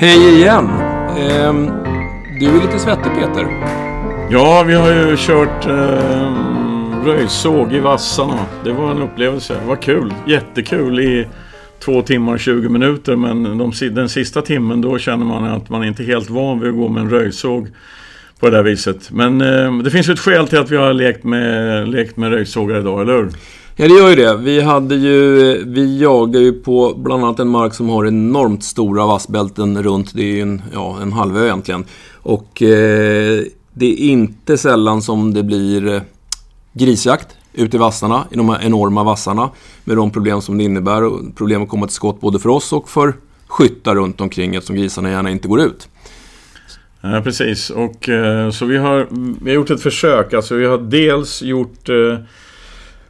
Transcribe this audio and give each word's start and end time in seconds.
Hej 0.00 0.38
igen! 0.38 0.68
Ehm, 1.18 1.66
du 2.40 2.46
är 2.46 2.66
lite 2.66 2.78
svettig 2.78 3.12
Peter. 3.14 3.46
Ja, 4.30 4.64
vi 4.66 4.74
har 4.74 4.92
ju 4.92 5.16
kört 5.16 5.66
eh, 5.66 7.04
röjsåg 7.04 7.72
i 7.72 7.78
Vassarna. 7.78 8.46
Det 8.64 8.72
var 8.72 8.90
en 8.90 9.02
upplevelse. 9.02 9.54
Det 9.60 9.66
var 9.66 9.76
kul. 9.76 10.14
Jättekul 10.26 11.00
i 11.00 11.26
två 11.78 12.02
timmar 12.02 12.32
och 12.32 12.40
20 12.40 12.68
minuter. 12.68 13.16
Men 13.16 13.58
de, 13.58 13.72
den 13.90 14.08
sista 14.08 14.42
timmen 14.42 14.80
då 14.80 14.98
känner 14.98 15.24
man 15.24 15.44
att 15.44 15.68
man 15.68 15.84
inte 15.84 16.02
är 16.02 16.06
helt 16.06 16.30
van 16.30 16.60
vid 16.60 16.68
att 16.70 16.76
gå 16.76 16.88
med 16.88 17.02
en 17.02 17.10
röjsåg 17.10 17.68
på 18.40 18.50
det 18.50 18.56
där 18.56 18.62
viset. 18.62 19.10
Men 19.10 19.40
eh, 19.40 19.78
det 19.78 19.90
finns 19.90 20.08
ju 20.08 20.12
ett 20.12 20.20
skäl 20.20 20.48
till 20.48 20.58
att 20.58 20.70
vi 20.70 20.76
har 20.76 20.92
lekt 20.92 21.24
med, 21.24 21.88
lekt 21.88 22.16
med 22.16 22.30
röjsågar 22.30 22.80
idag, 22.80 23.00
eller 23.00 23.12
hur? 23.12 23.30
Ja, 23.80 23.88
det 23.88 23.94
gör 23.94 24.08
ju 24.08 24.14
det. 24.14 24.36
Vi, 24.36 24.60
hade 24.60 24.94
ju, 24.94 25.64
vi 25.66 26.00
jagar 26.00 26.40
ju 26.40 26.52
på 26.52 26.94
bland 26.96 27.24
annat 27.24 27.38
en 27.38 27.48
mark 27.48 27.74
som 27.74 27.88
har 27.88 28.06
enormt 28.06 28.64
stora 28.64 29.06
vassbälten 29.06 29.82
runt. 29.82 30.14
Det 30.14 30.22
är 30.22 30.34
ju 30.34 30.40
en, 30.40 30.62
ja, 30.72 30.98
en 31.02 31.12
halvö 31.12 31.44
egentligen. 31.44 31.84
Och 32.12 32.62
eh, 32.62 33.42
det 33.72 33.86
är 33.86 33.96
inte 33.98 34.58
sällan 34.58 35.02
som 35.02 35.34
det 35.34 35.42
blir 35.42 35.94
eh, 35.94 36.02
grisjakt 36.72 37.28
ute 37.52 37.76
i 37.76 37.80
vassarna, 37.80 38.24
i 38.30 38.36
de 38.36 38.48
här 38.48 38.60
enorma 38.62 39.04
vassarna. 39.04 39.50
Med 39.84 39.96
de 39.96 40.10
problem 40.10 40.40
som 40.40 40.58
det 40.58 40.64
innebär. 40.64 41.04
Och 41.04 41.36
problem 41.36 41.62
att 41.62 41.68
komma 41.68 41.86
till 41.86 41.94
skott 41.94 42.20
både 42.20 42.38
för 42.38 42.48
oss 42.48 42.72
och 42.72 42.88
för 42.88 43.14
skyttar 43.46 43.94
runt 43.94 44.20
omkring 44.20 44.54
eftersom 44.54 44.76
grisarna 44.76 45.10
gärna 45.10 45.30
inte 45.30 45.48
går 45.48 45.60
ut. 45.60 45.88
Ja, 47.00 47.20
precis. 47.24 47.70
Och, 47.70 48.08
eh, 48.08 48.50
så 48.50 48.64
vi 48.64 48.76
har, 48.76 49.06
vi 49.44 49.50
har 49.50 49.54
gjort 49.54 49.70
ett 49.70 49.82
försök. 49.82 50.32
Alltså, 50.32 50.54
vi 50.54 50.66
har 50.66 50.78
dels 50.78 51.42
gjort 51.42 51.88
eh, 51.88 52.18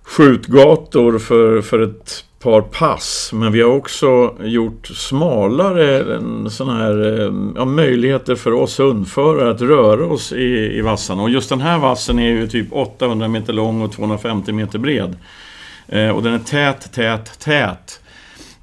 skjutgator 0.09 1.19
för, 1.19 1.61
för 1.61 1.79
ett 1.83 2.25
par 2.39 2.61
pass. 2.61 3.31
Men 3.35 3.53
vi 3.53 3.63
har 3.63 3.71
också 3.71 4.35
gjort 4.41 4.87
smalare 4.87 6.21
sån 6.51 6.77
här, 6.77 7.21
eh, 7.21 7.33
ja, 7.57 7.65
möjligheter 7.65 8.35
för 8.35 8.53
oss 8.53 8.81
hundförare 8.81 9.51
att 9.51 9.61
röra 9.61 10.07
oss 10.07 10.33
i, 10.33 10.79
i 10.79 10.81
vassarna. 10.81 11.23
Och 11.23 11.31
just 11.31 11.49
den 11.49 11.61
här 11.61 11.79
vassen 11.79 12.19
är 12.19 12.29
ju 12.29 12.47
typ 12.47 12.67
800 12.73 13.29
meter 13.29 13.53
lång 13.53 13.83
och 13.83 13.93
250 13.93 14.53
meter 14.53 14.79
bred. 14.79 15.17
Eh, 15.89 16.09
och 16.09 16.23
den 16.23 16.35
är 16.35 16.39
tät, 16.39 16.93
tät, 16.93 17.39
tät. 17.39 18.01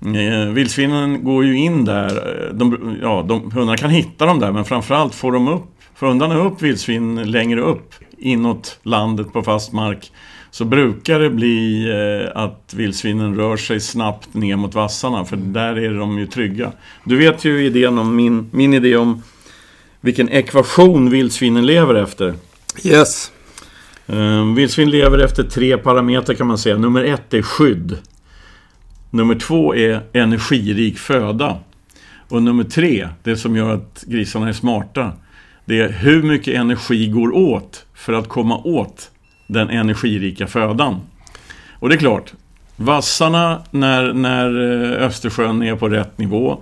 Eh, 0.01 0.53
vildsvinen 0.53 1.23
går 1.23 1.45
ju 1.45 1.57
in 1.57 1.85
där. 1.85 2.07
Eh, 2.07 2.53
de, 2.53 2.97
ja, 3.01 3.25
de, 3.27 3.51
hundarna 3.51 3.77
kan 3.77 3.89
hitta 3.89 4.25
dem 4.25 4.39
där 4.39 4.51
men 4.51 4.65
framförallt 4.65 5.15
får 5.15 5.31
de 5.31 5.47
upp, 5.47 5.67
får 5.95 6.07
hundarna 6.07 6.35
upp 6.35 6.61
vildsvin 6.61 7.31
längre 7.31 7.61
upp 7.61 7.93
inåt 8.17 8.79
landet 8.83 9.33
på 9.33 9.43
fast 9.43 9.73
mark 9.73 10.11
så 10.55 10.65
brukar 10.65 11.19
det 11.19 11.29
bli 11.29 11.87
eh, 11.89 12.41
att 12.41 12.73
vildsvinen 12.73 13.35
rör 13.35 13.57
sig 13.57 13.79
snabbt 13.79 14.33
ner 14.33 14.55
mot 14.55 14.75
vassarna 14.75 15.25
för 15.25 15.37
där 15.37 15.75
är 15.75 15.93
de 15.93 16.19
ju 16.19 16.27
trygga. 16.27 16.71
Du 17.03 17.17
vet 17.17 17.45
ju 17.45 17.65
idén 17.65 17.97
om 17.97 18.15
min, 18.15 18.49
min 18.51 18.73
idé 18.73 18.95
om 18.95 19.23
vilken 20.01 20.29
ekvation 20.29 21.09
vildsvinen 21.09 21.65
lever 21.65 21.95
efter. 21.95 22.33
Yes. 22.83 23.31
Eh, 24.07 24.53
vildsvin 24.55 24.89
lever 24.89 25.19
efter 25.19 25.43
tre 25.43 25.77
parametrar 25.77 26.35
kan 26.35 26.47
man 26.47 26.57
säga. 26.57 26.77
Nummer 26.77 27.03
ett 27.03 27.33
är 27.33 27.41
skydd. 27.41 27.97
Nummer 29.09 29.35
två 29.35 29.75
är 29.75 30.01
energirik 30.13 30.97
föda. 30.97 31.59
Och 32.29 32.43
nummer 32.43 32.63
tre, 32.63 33.09
det 33.23 33.37
som 33.37 33.55
gör 33.55 33.73
att 33.73 34.03
grisarna 34.07 34.49
är 34.49 34.53
smarta, 34.53 35.11
det 35.65 35.79
är 35.79 35.89
hur 35.89 36.23
mycket 36.23 36.55
energi 36.55 37.07
går 37.07 37.35
åt 37.35 37.85
för 37.93 38.13
att 38.13 38.29
komma 38.29 38.57
åt 38.57 39.11
den 39.47 39.69
energirika 39.69 40.47
födan. 40.47 41.01
Och 41.79 41.89
det 41.89 41.95
är 41.95 41.99
klart, 41.99 42.33
vassarna 42.75 43.61
när, 43.71 44.13
när 44.13 44.71
eh, 44.93 45.05
Östersjön 45.05 45.63
är 45.63 45.75
på 45.75 45.89
rätt 45.89 46.17
nivå 46.17 46.61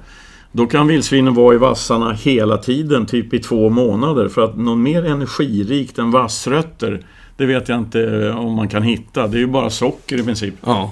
då 0.55 0.67
kan 0.67 0.88
vildsvinen 0.88 1.33
vara 1.33 1.55
i 1.55 1.57
vassarna 1.57 2.13
hela 2.13 2.57
tiden, 2.57 3.05
typ 3.05 3.33
i 3.33 3.39
två 3.39 3.69
månader. 3.69 4.29
För 4.29 4.41
att 4.41 4.57
någon 4.57 4.83
mer 4.83 5.05
energirikt 5.05 5.99
än 5.99 6.11
vassrötter, 6.11 7.05
det 7.38 7.45
vet 7.45 7.69
jag 7.69 7.79
inte 7.79 8.31
om 8.31 8.53
man 8.53 8.67
kan 8.67 8.83
hitta. 8.83 9.27
Det 9.27 9.38
är 9.38 9.39
ju 9.39 9.47
bara 9.47 9.69
socker 9.69 10.19
i 10.19 10.23
princip. 10.23 10.53
Ja. 10.66 10.91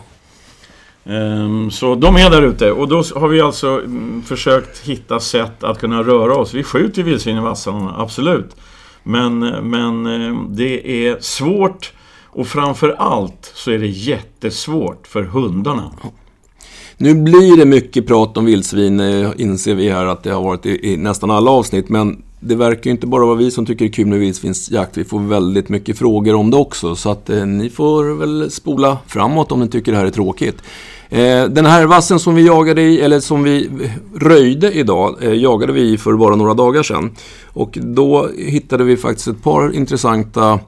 Um, 1.03 1.72
så 1.72 1.96
de 1.96 2.16
är 2.16 2.30
där 2.30 2.41
ute 2.41 2.72
och 2.72 2.88
då 2.88 3.03
har 3.16 3.28
vi 3.28 3.41
alltså 3.41 3.68
mm, 3.68 4.24
försökt 4.24 4.80
hitta 4.80 5.19
sätt 5.19 5.63
att 5.63 5.80
kunna 5.80 6.03
röra 6.03 6.35
oss. 6.35 6.53
Vi 6.53 6.63
skjuter 6.63 7.03
vildsvin 7.03 7.38
i 7.38 7.41
vassarna, 7.41 7.96
absolut. 7.97 8.56
Men, 9.03 9.39
men 9.69 10.06
eh, 10.06 10.41
det 10.50 11.07
är 11.07 11.17
svårt 11.19 11.94
och 12.25 12.47
framför 12.47 12.89
allt 12.89 13.51
så 13.56 13.72
är 13.72 13.78
det 13.78 13.88
jättesvårt 13.88 15.07
för 15.07 15.23
hundarna. 15.23 15.91
Nu 16.97 17.16
blir 17.16 17.57
det 17.57 17.66
mycket 17.66 18.07
prat 18.07 18.38
om 18.38 18.45
vildsvin, 18.45 19.00
eh, 19.00 19.31
inser 19.38 19.75
vi 19.75 19.89
här 19.89 20.06
att 20.06 20.23
det 20.23 20.31
har 20.31 20.44
varit 20.44 20.66
i, 20.66 20.94
i 20.94 20.97
nästan 20.97 21.31
alla 21.31 21.51
avsnitt. 21.51 21.89
Men 21.89 22.23
det 22.39 22.56
verkar 22.56 22.85
ju 22.85 22.91
inte 22.91 23.07
bara 23.07 23.25
vara 23.25 23.35
vi 23.35 23.51
som 23.51 23.66
tycker 23.66 23.85
det 23.85 23.89
är 23.89 23.94
kul 23.94 24.06
med 24.07 24.19
vildsvinsjakt. 24.19 24.97
Vi 24.97 25.03
får 25.03 25.19
väldigt 25.19 25.69
mycket 25.69 25.97
frågor 25.97 26.35
om 26.35 26.51
det 26.51 26.57
också. 26.57 26.95
Så 26.95 27.09
att 27.09 27.29
eh, 27.29 27.45
ni 27.45 27.69
får 27.69 28.03
väl 28.19 28.51
spola 28.51 28.97
framåt 29.07 29.51
om 29.51 29.59
ni 29.59 29.68
tycker 29.68 29.91
det 29.91 29.97
här 29.97 30.06
är 30.06 30.09
tråkigt. 30.09 30.57
Eh, 31.12 31.46
den 31.46 31.66
här 31.66 31.86
vassen 31.86 32.20
som 32.20 32.36
vi 32.36 32.46
jagade 32.46 32.82
i, 32.82 33.02
eller 33.02 33.20
som 33.20 33.44
vi 33.44 33.70
röjde 34.16 34.72
idag, 34.72 35.16
eh, 35.22 35.34
jagade 35.34 35.74
vi 35.74 35.98
för 35.98 36.14
bara 36.14 36.36
några 36.36 36.54
dagar 36.54 36.84
sedan. 36.84 37.12
Och 37.46 37.78
då 37.82 38.30
hittade 38.38 38.84
vi 38.84 38.98
faktiskt 38.98 39.28
ett 39.28 39.44
par 39.44 39.76
intressanta 39.76 40.60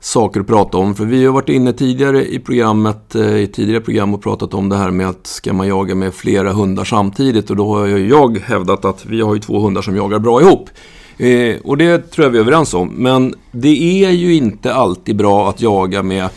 saker 0.00 0.40
att 0.40 0.46
prata 0.46 0.78
om. 0.78 0.94
För 0.94 1.04
vi 1.04 1.26
har 1.26 1.32
varit 1.32 1.48
inne 1.48 1.72
tidigare 1.72 2.26
i 2.26 2.38
programmet, 2.38 3.14
eh, 3.14 3.36
i 3.36 3.46
tidigare 3.46 3.80
program 3.80 4.14
och 4.14 4.22
pratat 4.22 4.54
om 4.54 4.68
det 4.68 4.76
här 4.76 4.90
med 4.90 5.08
att 5.08 5.26
ska 5.26 5.52
man 5.52 5.68
jaga 5.68 5.94
med 5.94 6.14
flera 6.14 6.52
hundar 6.52 6.84
samtidigt. 6.84 7.50
Och 7.50 7.56
då 7.56 7.74
har 7.74 7.86
jag 7.86 8.38
hävdat 8.38 8.84
att 8.84 9.06
vi 9.06 9.20
har 9.20 9.34
ju 9.34 9.40
två 9.40 9.60
hundar 9.60 9.82
som 9.82 9.96
jagar 9.96 10.18
bra 10.18 10.40
ihop. 10.40 10.70
Eh, 11.18 11.56
och 11.64 11.76
det 11.76 12.10
tror 12.10 12.24
jag 12.24 12.30
vi 12.30 12.38
är 12.38 12.42
överens 12.42 12.74
om. 12.74 12.88
Men 12.88 13.34
det 13.52 14.04
är 14.04 14.10
ju 14.10 14.34
inte 14.34 14.74
alltid 14.74 15.16
bra 15.16 15.48
att 15.48 15.60
jaga 15.60 16.02
med 16.02 16.28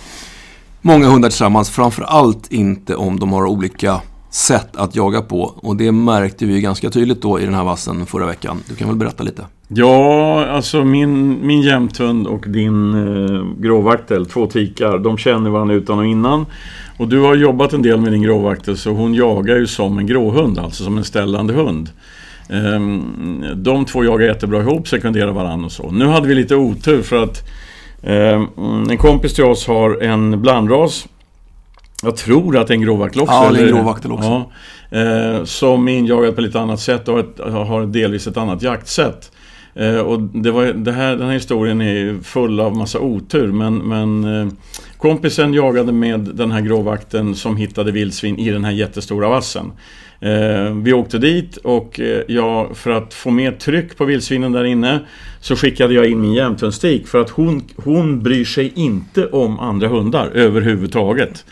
många 0.81 1.07
hundar 1.07 1.29
tillsammans. 1.29 1.69
Framförallt 1.69 2.51
inte 2.51 2.95
om 2.95 3.19
de 3.19 3.33
har 3.33 3.45
olika 3.45 4.01
sätt 4.29 4.75
att 4.75 4.95
jaga 4.95 5.21
på. 5.21 5.41
Och 5.41 5.75
det 5.75 5.91
märkte 5.91 6.45
vi 6.45 6.61
ganska 6.61 6.89
tydligt 6.89 7.21
då 7.21 7.39
i 7.39 7.45
den 7.45 7.53
här 7.53 7.63
vassen 7.63 8.05
förra 8.05 8.25
veckan. 8.25 8.59
Du 8.69 8.75
kan 8.75 8.87
väl 8.87 8.97
berätta 8.97 9.23
lite? 9.23 9.45
Ja, 9.67 10.45
alltså 10.45 10.83
min, 10.83 11.47
min 11.47 11.61
jämthund 11.61 12.27
och 12.27 12.45
din 12.47 12.93
eh, 12.93 13.61
gråvaktel, 13.61 14.25
två 14.25 14.45
tikar, 14.45 14.97
de 14.97 15.17
känner 15.17 15.49
varandra 15.49 15.75
utan 15.75 15.99
och 15.99 16.05
innan. 16.05 16.45
Och 16.97 17.07
du 17.07 17.19
har 17.19 17.35
jobbat 17.35 17.73
en 17.73 17.81
del 17.81 18.01
med 18.01 18.11
din 18.11 18.21
gråvaktel 18.21 18.77
så 18.77 18.91
hon 18.91 19.13
jagar 19.13 19.55
ju 19.55 19.67
som 19.67 19.97
en 19.97 20.07
gråhund, 20.07 20.59
alltså 20.59 20.83
som 20.83 20.97
en 20.97 21.03
ställande 21.03 21.53
hund. 21.53 21.89
Um, 22.49 23.45
de 23.55 23.85
två 23.85 24.03
jagar 24.03 24.27
jättebra 24.27 24.61
ihop, 24.61 24.87
sekunderar 24.87 25.31
varandra 25.31 25.65
och 25.65 25.71
så. 25.71 25.91
Nu 25.91 26.05
hade 26.05 26.27
vi 26.27 26.35
lite 26.35 26.55
otur 26.55 27.01
för 27.01 27.23
att 27.23 27.47
en 28.01 28.97
kompis 28.97 29.33
till 29.33 29.43
oss 29.43 29.67
har 29.67 30.03
en 30.03 30.41
blandras 30.41 31.07
jag 32.03 32.17
tror 32.17 32.57
att 32.57 32.67
det 32.67 32.71
är 32.73 32.75
en 32.75 32.81
gråvaktel 32.81 33.21
också. 33.21 33.33
Ja, 33.33 33.51
det 33.51 33.59
är 33.59 33.67
en 33.67 33.75
gråvaktel 33.75 34.11
också. 34.11 34.45
Ja, 34.89 34.99
eh, 34.99 35.43
som 35.43 35.87
är 35.87 35.97
injagad 35.97 36.35
på 36.35 36.41
lite 36.41 36.59
annat 36.59 36.79
sätt 36.79 37.07
och 37.07 37.19
ett, 37.19 37.39
har 37.39 37.85
delvis 37.85 38.27
ett 38.27 38.37
annat 38.37 38.61
jaktsätt. 38.61 39.31
Eh, 39.75 39.97
och 39.97 40.21
det 40.21 40.51
var, 40.51 40.65
det 40.65 40.91
här, 40.91 41.15
den 41.15 41.27
här 41.27 41.33
historien 41.33 41.81
är 41.81 42.23
full 42.23 42.59
av 42.59 42.75
massa 42.75 42.99
otur 42.99 43.47
men, 43.47 43.77
men 43.77 44.23
eh, 44.41 44.47
kompisen 44.97 45.53
jagade 45.53 45.91
med 45.91 46.19
den 46.19 46.51
här 46.51 46.61
gråvakten 46.61 47.35
som 47.35 47.57
hittade 47.57 47.91
vildsvin 47.91 48.37
i 48.37 48.49
den 48.49 48.63
här 48.63 48.71
jättestora 48.71 49.29
vassen. 49.29 49.71
Eh, 50.19 50.73
vi 50.73 50.93
åkte 50.93 51.17
dit 51.17 51.57
och 51.57 51.99
eh, 51.99 52.21
jag, 52.27 52.77
för 52.77 52.91
att 52.91 53.13
få 53.13 53.31
mer 53.31 53.51
tryck 53.51 53.97
på 53.97 54.05
vildsvinen 54.05 54.51
där 54.51 54.63
inne 54.63 54.99
så 55.41 55.55
skickade 55.55 55.93
jag 55.93 56.05
in 56.05 56.21
min 56.21 56.33
jämthundstik 56.33 57.07
för 57.07 57.21
att 57.21 57.29
hon, 57.29 57.63
hon 57.75 58.23
bryr 58.23 58.45
sig 58.45 58.71
inte 58.75 59.25
om 59.25 59.59
andra 59.59 59.87
hundar 59.87 60.29
överhuvudtaget. 60.33 61.45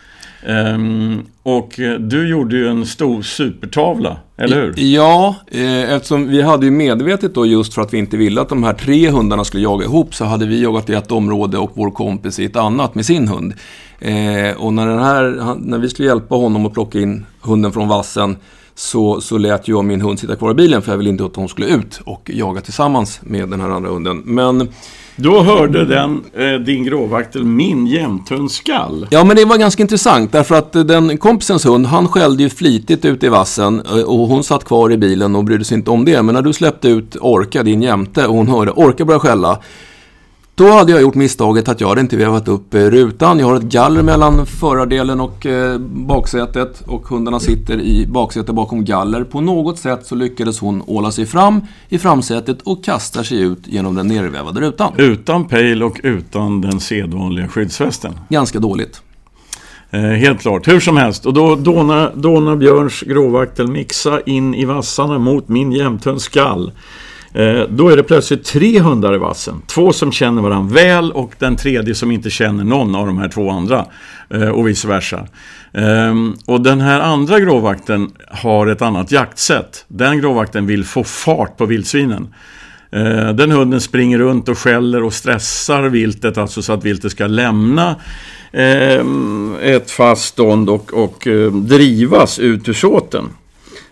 Um, 0.47 1.25
och 1.43 1.79
eh, 1.79 1.99
du 1.99 2.29
gjorde 2.29 2.55
ju 2.55 2.67
en 2.67 2.85
stor 2.85 3.21
supertavla, 3.21 4.17
eller 4.37 4.61
hur? 4.61 4.73
Ja, 4.77 5.35
eh, 5.51 5.93
eftersom 5.93 6.27
vi 6.27 6.41
hade 6.41 6.65
ju 6.65 6.71
medvetet 6.71 7.35
då 7.35 7.45
just 7.45 7.73
för 7.73 7.81
att 7.81 7.93
vi 7.93 7.97
inte 7.97 8.17
ville 8.17 8.41
att 8.41 8.49
de 8.49 8.63
här 8.63 8.73
tre 8.73 9.09
hundarna 9.09 9.43
skulle 9.43 9.63
jaga 9.63 9.85
ihop 9.85 10.15
så 10.15 10.25
hade 10.25 10.45
vi 10.45 10.63
jagat 10.63 10.89
i 10.89 10.93
ett 10.93 11.11
område 11.11 11.57
och 11.57 11.71
vår 11.73 11.91
kompis 11.91 12.39
i 12.39 12.45
ett 12.45 12.55
annat 12.55 12.95
med 12.95 13.05
sin 13.05 13.27
hund. 13.27 13.53
Eh, 13.99 14.57
och 14.57 14.73
när, 14.73 14.87
den 14.87 14.99
här, 14.99 15.55
när 15.59 15.77
vi 15.77 15.89
skulle 15.89 16.07
hjälpa 16.07 16.35
honom 16.35 16.65
att 16.65 16.73
plocka 16.73 16.99
in 16.99 17.25
hunden 17.41 17.71
från 17.71 17.87
vassen 17.87 18.35
så, 18.75 19.21
så 19.21 19.37
lät 19.37 19.67
jag 19.67 19.85
min 19.85 20.01
hund 20.01 20.19
sitta 20.19 20.35
kvar 20.35 20.51
i 20.51 20.53
bilen 20.53 20.81
för 20.81 20.91
jag 20.91 20.97
ville 20.97 21.09
inte 21.09 21.25
att 21.25 21.35
hon 21.35 21.49
skulle 21.49 21.67
ut 21.67 22.01
och 22.05 22.31
jaga 22.33 22.61
tillsammans 22.61 23.19
med 23.23 23.49
den 23.49 23.61
här 23.61 23.69
andra 23.69 23.89
hunden. 23.89 24.21
Men 24.25 24.69
då 25.15 25.41
hörde 25.41 25.85
den, 25.85 26.23
eh, 26.33 26.59
din 26.59 26.83
gråvaktel, 26.83 27.43
min 27.43 27.87
jämthundskall. 27.87 29.07
Ja, 29.11 29.23
men 29.23 29.35
det 29.35 29.45
var 29.45 29.57
ganska 29.57 29.83
intressant 29.83 30.31
därför 30.31 30.55
att 30.55 30.73
den 30.73 31.17
kompisens 31.17 31.65
hund, 31.65 31.85
han 31.85 32.07
skällde 32.07 32.43
ju 32.43 32.49
flitigt 32.49 33.05
ute 33.05 33.25
i 33.25 33.29
vassen 33.29 33.81
eh, 33.85 34.01
och 34.01 34.27
hon 34.27 34.43
satt 34.43 34.63
kvar 34.63 34.91
i 34.91 34.97
bilen 34.97 35.35
och 35.35 35.43
brydde 35.43 35.65
sig 35.65 35.77
inte 35.77 35.91
om 35.91 36.05
det. 36.05 36.21
Men 36.21 36.35
när 36.35 36.41
du 36.41 36.53
släppte 36.53 36.87
ut 36.87 37.15
Orka, 37.21 37.63
din 37.63 37.81
jämte, 37.81 38.27
och 38.27 38.35
hon 38.35 38.47
hörde 38.47 38.71
Orka 38.71 39.05
börja 39.05 39.19
skälla 39.19 39.59
Då 40.57 40.71
hade 40.71 40.91
jag 40.91 41.01
gjort 41.01 41.15
misstaget 41.15 41.69
att 41.69 41.81
jag 41.81 41.87
hade 41.87 42.01
inte 42.01 42.17
vevat 42.17 42.47
upp 42.47 42.73
eh, 42.73 42.79
rutan. 42.79 43.39
Jag 43.39 43.47
har 43.47 43.55
ett 43.55 43.63
galler 43.63 44.03
mellan 44.03 44.45
förardelen 44.45 45.21
och 45.21 45.45
eh, 45.45 45.79
baksätet 45.79 46.83
och 46.87 47.07
hundarna 47.07 47.39
sitter 47.39 47.81
i 47.81 48.07
baksätet 48.07 48.55
bakom 48.55 48.85
galler. 48.85 49.23
På 49.23 49.41
något 49.41 49.79
sätt 49.79 50.05
så 50.05 50.15
lyckades 50.15 50.59
hon 50.59 50.83
åla 50.87 51.11
sig 51.11 51.25
fram 51.25 51.61
i 51.89 51.97
framsätet 51.97 52.61
och 52.61 52.83
kastar 52.83 53.23
sig 53.23 53.41
ut 53.41 53.67
genom 53.67 53.95
den 53.95 54.07
nervävade 54.07 54.61
rutan. 54.61 54.93
Utan 54.97 55.47
pejl 55.47 55.83
och 55.83 55.99
utan 56.03 56.61
den 56.61 56.79
sedvanliga 56.79 57.47
skyddsvästen. 57.47 58.19
Ganska 58.29 58.59
dåligt. 58.59 59.01
Eh, 59.89 60.01
helt 60.01 60.41
klart. 60.41 60.67
Hur 60.67 60.79
som 60.79 60.97
helst. 60.97 61.25
Och 61.25 61.33
då 61.33 61.55
Dona 62.15 62.55
Björns 62.55 63.01
gråvaktel 63.01 63.67
mixa 63.67 64.21
in 64.21 64.55
i 64.55 64.65
vassarna 64.65 65.19
mot 65.19 65.47
min 65.47 65.71
jämthunds 65.71 66.23
skall. 66.23 66.71
Eh, 67.35 67.63
då 67.69 67.89
är 67.89 67.97
det 67.97 68.03
plötsligt 68.03 68.43
tre 68.43 68.79
hundar 68.79 69.15
i 69.15 69.17
vassen. 69.17 69.61
Två 69.67 69.93
som 69.93 70.11
känner 70.11 70.41
varandra 70.41 70.73
väl 70.73 71.11
och 71.11 71.33
den 71.39 71.55
tredje 71.55 71.95
som 71.95 72.11
inte 72.11 72.29
känner 72.29 72.63
någon 72.63 72.95
av 72.95 73.07
de 73.07 73.17
här 73.17 73.29
två 73.29 73.49
andra. 73.49 73.85
Eh, 74.29 74.49
och 74.49 74.67
vice 74.67 74.87
versa. 74.87 75.27
Ehm, 75.73 76.33
och 76.45 76.61
den 76.61 76.81
här 76.81 76.99
andra 76.99 77.39
gråvakten 77.39 78.11
har 78.27 78.67
ett 78.67 78.81
annat 78.81 79.11
jaktsätt. 79.11 79.85
Den 79.87 80.19
gråvakten 80.19 80.67
vill 80.67 80.85
få 80.85 81.03
fart 81.03 81.57
på 81.57 81.65
vildsvinen. 81.65 82.33
Eh, 82.91 83.29
den 83.29 83.51
hunden 83.51 83.81
springer 83.81 84.17
runt 84.17 84.49
och 84.49 84.57
skäller 84.57 85.03
och 85.03 85.13
stressar 85.13 85.83
viltet, 85.83 86.37
alltså 86.37 86.61
så 86.61 86.73
att 86.73 86.85
viltet 86.85 87.11
ska 87.11 87.27
lämna 87.27 87.95
ehm, 88.51 89.55
ett 89.61 89.91
fast 89.91 90.25
stånd 90.25 90.69
och, 90.69 90.93
och 90.93 91.27
drivas 91.51 92.39
ut 92.39 92.69
ur 92.69 92.73
såten. 92.73 93.29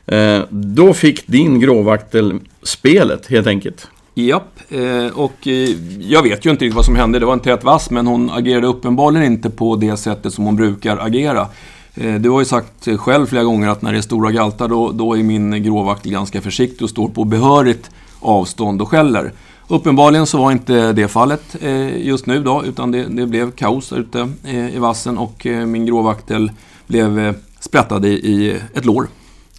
Eh, 0.05 0.41
då 0.49 0.93
fick 0.93 1.27
din 1.27 1.59
gråvaktel 1.59 2.39
spelet 2.63 3.27
helt 3.27 3.47
enkelt. 3.47 3.87
Japp, 4.15 4.59
eh, 4.69 5.19
och 5.19 5.47
eh, 5.47 5.69
jag 5.99 6.23
vet 6.23 6.45
ju 6.45 6.49
inte 6.49 6.65
riktigt 6.65 6.75
vad 6.75 6.85
som 6.85 6.95
hände. 6.95 7.19
Det 7.19 7.25
var 7.25 7.33
en 7.33 7.39
tät 7.39 7.63
vass, 7.63 7.89
men 7.89 8.07
hon 8.07 8.29
agerade 8.29 8.67
uppenbarligen 8.67 9.25
inte 9.25 9.49
på 9.49 9.75
det 9.75 9.97
sättet 9.97 10.33
som 10.33 10.45
hon 10.45 10.55
brukar 10.55 10.97
agera. 10.97 11.47
Eh, 11.95 12.15
du 12.15 12.29
har 12.29 12.39
ju 12.39 12.45
sagt 12.45 12.87
själv 12.97 13.25
flera 13.25 13.43
gånger 13.43 13.69
att 13.69 13.81
när 13.81 13.91
det 13.91 13.97
är 13.97 14.01
stora 14.01 14.31
galtar 14.31 14.67
då, 14.67 14.91
då 14.91 15.17
är 15.17 15.23
min 15.23 15.63
gråvaktel 15.63 16.11
ganska 16.11 16.41
försiktig 16.41 16.83
och 16.83 16.89
står 16.89 17.07
på 17.07 17.23
behörigt 17.23 17.91
avstånd 18.19 18.81
och 18.81 18.89
skäller. 18.89 19.31
Uppenbarligen 19.67 20.25
så 20.25 20.37
var 20.37 20.51
inte 20.51 20.93
det 20.93 21.07
fallet 21.07 21.55
eh, 21.61 22.07
just 22.07 22.25
nu 22.25 22.43
då, 22.43 22.63
utan 22.65 22.91
det, 22.91 23.05
det 23.09 23.25
blev 23.25 23.51
kaos 23.51 23.93
ute 23.93 24.29
eh, 24.43 24.75
i 24.75 24.79
vassen 24.79 25.17
och 25.17 25.45
min 25.45 25.85
gråvaktel 25.85 26.51
blev 26.87 27.35
sprättad 27.59 28.05
i, 28.05 28.09
i 28.09 28.59
ett 28.73 28.85
lår. 28.85 29.07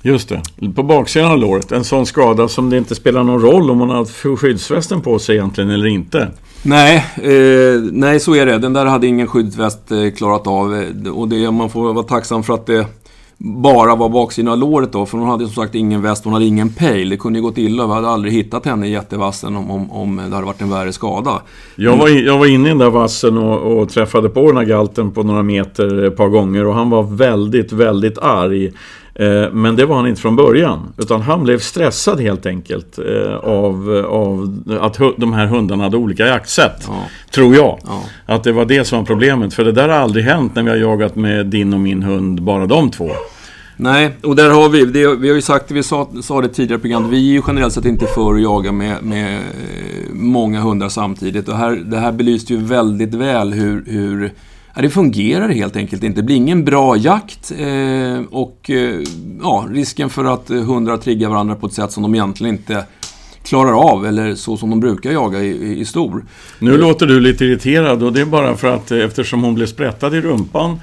Just 0.06 0.28
det, 0.28 0.42
på 0.74 0.82
baksidan 0.82 1.30
av 1.30 1.38
låret. 1.38 1.72
En 1.72 1.84
sån 1.84 2.06
skada 2.06 2.48
som 2.48 2.70
det 2.70 2.78
inte 2.78 2.94
spelar 2.94 3.22
någon 3.22 3.40
roll 3.40 3.70
om 3.70 3.78
man 3.78 3.90
har 3.90 4.36
skyddsvästen 4.36 5.00
på 5.00 5.18
sig 5.18 5.36
egentligen 5.36 5.70
eller 5.70 5.86
inte. 5.86 6.28
Nej, 6.62 6.96
eh, 7.16 7.80
nej 7.92 8.20
så 8.20 8.34
är 8.34 8.46
det. 8.46 8.58
Den 8.58 8.72
där 8.72 8.86
hade 8.86 9.06
ingen 9.06 9.26
skyddsväst 9.26 9.90
eh, 9.90 10.10
klarat 10.16 10.46
av. 10.46 10.74
Eh, 10.74 11.12
och 11.12 11.28
det, 11.28 11.50
man 11.50 11.70
får 11.70 11.92
vara 11.92 12.04
tacksam 12.04 12.42
för 12.42 12.54
att 12.54 12.66
det 12.66 12.86
bara 13.38 13.94
var 13.94 14.08
baksidan 14.08 14.52
av 14.52 14.58
låret 14.58 14.92
då. 14.92 15.06
För 15.06 15.18
hon 15.18 15.28
hade 15.28 15.44
som 15.44 15.54
sagt 15.54 15.74
ingen 15.74 16.02
väst, 16.02 16.24
hon 16.24 16.32
hade 16.32 16.44
ingen 16.44 16.68
pejl. 16.68 17.08
Det 17.08 17.16
kunde 17.16 17.38
ju 17.38 17.42
gått 17.42 17.58
illa. 17.58 17.86
Vi 17.86 17.92
hade 17.92 18.08
aldrig 18.08 18.34
hittat 18.34 18.66
henne 18.66 18.86
i 18.86 18.90
jättevassen 18.90 19.56
om, 19.56 19.70
om, 19.70 19.90
om 19.90 20.16
det 20.16 20.34
hade 20.34 20.46
varit 20.46 20.60
en 20.60 20.70
värre 20.70 20.92
skada. 20.92 21.42
Jag 21.76 21.96
var, 21.96 22.08
jag 22.08 22.38
var 22.38 22.46
inne 22.46 22.66
i 22.66 22.68
den 22.68 22.78
där 22.78 22.90
vassen 22.90 23.38
och, 23.38 23.78
och 23.78 23.88
träffade 23.88 24.28
på 24.28 24.46
den 24.46 24.56
här 24.56 24.64
galten 24.64 25.12
på 25.12 25.22
några 25.22 25.42
meter 25.42 26.04
ett 26.04 26.16
par 26.16 26.28
gånger. 26.28 26.66
Och 26.66 26.74
han 26.74 26.90
var 26.90 27.02
väldigt, 27.02 27.72
väldigt 27.72 28.18
arg. 28.18 28.72
Eh, 29.14 29.52
men 29.52 29.76
det 29.76 29.86
var 29.86 29.96
han 29.96 30.06
inte 30.06 30.20
från 30.20 30.36
början. 30.36 30.92
Utan 30.98 31.22
han 31.22 31.44
blev 31.44 31.58
stressad 31.58 32.20
helt 32.20 32.46
enkelt 32.46 32.98
eh, 32.98 33.34
av, 33.36 34.04
av 34.08 34.58
att 34.80 34.98
de 35.16 35.32
här 35.32 35.46
hundarna 35.46 35.84
hade 35.84 35.96
olika 35.96 36.26
jaktsätt. 36.26 36.84
Ja. 36.86 37.04
Tror 37.30 37.54
jag. 37.54 37.78
Ja. 37.84 38.02
Att 38.26 38.44
det 38.44 38.52
var 38.52 38.64
det 38.64 38.84
som 38.84 38.98
var 38.98 39.06
problemet. 39.06 39.54
För 39.54 39.64
det 39.64 39.72
där 39.72 39.88
har 39.88 39.96
aldrig 39.96 40.24
hänt 40.24 40.54
när 40.54 40.62
vi 40.62 40.70
har 40.70 40.76
jagat 40.76 41.16
med 41.16 41.46
din 41.46 41.74
och 41.74 41.80
min 41.80 42.02
hund, 42.02 42.42
bara 42.42 42.66
de 42.66 42.90
två. 42.90 43.10
Nej, 43.76 44.16
och 44.22 44.36
där 44.36 44.50
har 44.50 44.68
vi, 44.68 44.84
det, 44.84 45.14
vi 45.16 45.28
har 45.28 45.34
ju 45.34 45.42
sagt, 45.42 45.70
vi 45.70 45.82
sa, 45.82 46.08
sa 46.22 46.40
det 46.40 46.48
tidigare 46.48 46.78
i 46.78 46.82
programmet, 46.82 47.10
vi 47.10 47.16
är 47.16 47.32
ju 47.32 47.42
generellt 47.46 47.72
sett 47.72 47.84
inte 47.84 48.06
för 48.06 48.34
att 48.34 48.42
jaga 48.42 48.72
med, 48.72 49.02
med 49.02 49.40
många 50.12 50.60
hundar 50.60 50.88
samtidigt. 50.88 51.48
Och 51.48 51.56
här, 51.56 51.70
det 51.70 51.98
här 51.98 52.12
belyste 52.12 52.52
ju 52.54 52.60
väldigt 52.60 53.14
väl 53.14 53.52
hur, 53.52 53.84
hur 53.86 54.32
Ja, 54.74 54.82
det 54.82 54.90
fungerar 54.90 55.48
helt 55.48 55.76
enkelt 55.76 56.02
inte. 56.02 56.20
Det 56.20 56.24
blir 56.24 56.36
ingen 56.36 56.64
bra 56.64 56.96
jakt 56.96 57.52
eh, 57.58 58.22
och 58.30 58.70
eh, 58.70 59.00
ja, 59.42 59.66
risken 59.70 60.10
för 60.10 60.24
att 60.24 60.48
hundar 60.48 60.96
triggar 60.96 61.28
varandra 61.28 61.54
på 61.54 61.66
ett 61.66 61.72
sätt 61.72 61.92
som 61.92 62.02
de 62.02 62.14
egentligen 62.14 62.54
inte 62.54 62.84
klarar 63.44 63.92
av 63.92 64.06
eller 64.06 64.34
så 64.34 64.56
som 64.56 64.70
de 64.70 64.80
brukar 64.80 65.10
jaga 65.10 65.42
i, 65.42 65.80
i 65.80 65.84
stor. 65.84 66.24
Nu 66.58 66.78
låter 66.78 67.06
du 67.06 67.20
lite 67.20 67.44
irriterad 67.44 68.02
och 68.02 68.12
det 68.12 68.20
är 68.20 68.24
bara 68.24 68.56
för 68.56 68.74
att 68.74 68.90
eh, 68.90 68.98
eftersom 68.98 69.42
hon 69.42 69.54
blev 69.54 69.66
sprättad 69.66 70.14
i 70.14 70.20
rumpan 70.20 70.80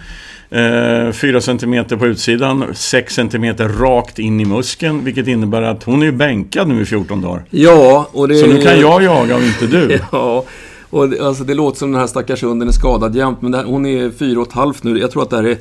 eh, 0.49 1.11
4 1.11 1.41
cm 1.41 1.85
på 1.99 2.07
utsidan, 2.07 2.65
6 2.73 3.15
cm 3.15 3.57
rakt 3.57 4.19
in 4.19 4.39
i 4.39 4.45
muskeln 4.45 5.03
vilket 5.03 5.27
innebär 5.27 5.61
att 5.61 5.83
hon 5.83 6.03
är 6.03 6.11
bänkad 6.11 6.67
nu 6.67 6.81
i 6.81 6.85
14 6.85 7.21
dagar. 7.21 7.43
Ja, 7.49 8.09
och 8.11 8.27
det... 8.27 8.35
Så 8.35 8.47
nu 8.47 8.61
kan 8.61 8.79
jag 8.79 9.03
jaga 9.03 9.35
och 9.35 9.43
inte 9.43 9.67
du. 9.67 9.99
ja, 10.11 10.45
och 10.91 11.09
det, 11.09 11.19
alltså, 11.19 11.43
det 11.43 11.53
låter 11.53 11.77
som 11.77 11.91
den 11.91 11.99
här 11.99 12.07
stackars 12.07 12.43
hunden 12.43 12.67
är 12.67 12.71
skadad 12.71 13.15
jämt, 13.15 13.41
men 13.41 13.53
här, 13.53 13.63
hon 13.63 13.85
är 13.85 14.11
fyra 14.11 14.41
och 14.41 14.47
ett 14.47 14.53
halvt 14.53 14.83
nu. 14.83 14.99
Jag 14.99 15.11
tror 15.11 15.23
att 15.23 15.29
det 15.29 15.35
här 15.35 15.43
är 15.43 15.57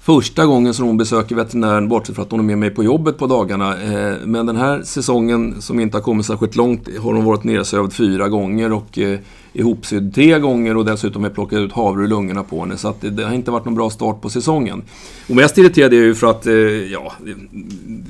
första 0.00 0.46
gången 0.46 0.74
som 0.74 0.86
hon 0.86 0.96
besöker 0.96 1.36
veterinären, 1.36 1.88
bortsett 1.88 2.14
från 2.14 2.24
att 2.24 2.30
hon 2.30 2.40
är 2.40 2.44
med 2.44 2.58
mig 2.58 2.70
på 2.70 2.84
jobbet 2.84 3.18
på 3.18 3.26
dagarna. 3.26 3.82
Eh, 3.82 4.16
men 4.24 4.46
den 4.46 4.56
här 4.56 4.82
säsongen, 4.82 5.62
som 5.62 5.80
inte 5.80 5.96
har 5.96 6.02
kommit 6.02 6.26
särskilt 6.26 6.56
långt, 6.56 6.88
har 6.98 7.12
hon 7.14 7.24
varit 7.24 7.44
nedsövd 7.44 7.92
fyra 7.92 8.28
gånger 8.28 8.72
och 8.72 8.98
eh, 8.98 9.18
ihopsydd 9.52 10.14
tre 10.14 10.38
gånger 10.38 10.76
och 10.76 10.84
dessutom 10.84 11.22
har 11.22 11.28
jag 11.28 11.34
plockat 11.34 11.58
ut 11.58 11.72
havre 11.72 12.04
ur 12.04 12.08
lungorna 12.08 12.42
på 12.42 12.60
henne. 12.60 12.76
Så 12.76 12.88
att 12.88 13.00
det, 13.00 13.10
det, 13.10 13.24
har 13.24 13.34
inte 13.34 13.50
varit 13.50 13.64
någon 13.64 13.74
bra 13.74 13.90
start 13.90 14.20
på 14.20 14.30
säsongen. 14.30 14.82
Och 15.28 15.36
mest 15.36 15.58
irriterad 15.58 15.92
är 15.92 15.96
jag 15.96 16.06
ju 16.06 16.14
för 16.14 16.26
att, 16.26 16.46
eh, 16.46 16.54
ja, 16.54 17.12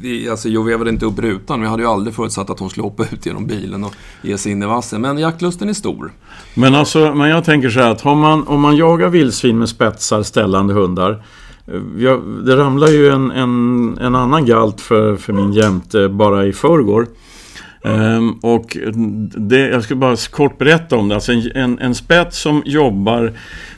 vi, 0.01 0.29
alltså 0.29 0.49
jag 0.49 0.65
vevade 0.65 0.91
inte 0.91 1.07
upp 1.07 1.19
rutan. 1.19 1.61
Vi 1.61 1.67
hade 1.67 1.83
ju 1.83 1.89
aldrig 1.89 2.15
förutsatt 2.15 2.51
att 2.51 2.59
hon 2.59 2.71
skulle 2.71 2.85
hoppa 2.85 3.05
ut 3.13 3.27
genom 3.27 3.47
bilen 3.47 3.85
och 3.85 3.95
ge 4.23 4.39
sig 4.39 4.53
in 4.53 4.63
i 4.63 4.67
vassen. 4.67 5.01
Men 5.01 5.19
jaktlusten 5.19 5.69
är 5.69 5.73
stor. 5.73 6.13
Men 6.55 6.75
alltså, 6.75 7.15
men 7.15 7.29
jag 7.29 7.45
tänker 7.45 7.71
så 7.71 7.81
här 7.81 7.91
att 7.91 8.05
man, 8.05 8.47
om 8.47 8.61
man 8.61 8.77
jagar 8.77 9.09
vildsvin 9.09 9.59
med 9.59 9.69
spetsar, 9.69 10.23
ställande 10.23 10.75
hundar 10.75 11.23
Eh, 11.73 11.81
jag, 11.99 12.23
det 12.47 12.57
ramlade 12.57 12.93
ju 12.93 13.09
en, 13.09 13.31
en, 13.31 13.99
en, 14.01 14.15
annan 14.15 14.47
galt 14.47 14.81
för, 14.81 15.17
för 15.17 15.33
min 15.33 15.53
jämte 15.53 16.09
bara 16.09 16.47
i 16.47 16.53
förrgår. 16.53 17.07
Um, 17.83 18.33
och 18.43 18.77
det, 19.37 19.69
jag 19.69 19.85
ska 19.85 19.95
bara 19.95 20.17
kort 20.17 20.59
berätta 20.59 20.97
om 20.97 21.09
det. 21.09 21.15
Alltså 21.15 21.33
en, 21.33 21.51
en, 21.55 21.79
en 21.79 21.95
spets 21.95 22.39
som 22.39 22.63
jobbar 22.67 23.33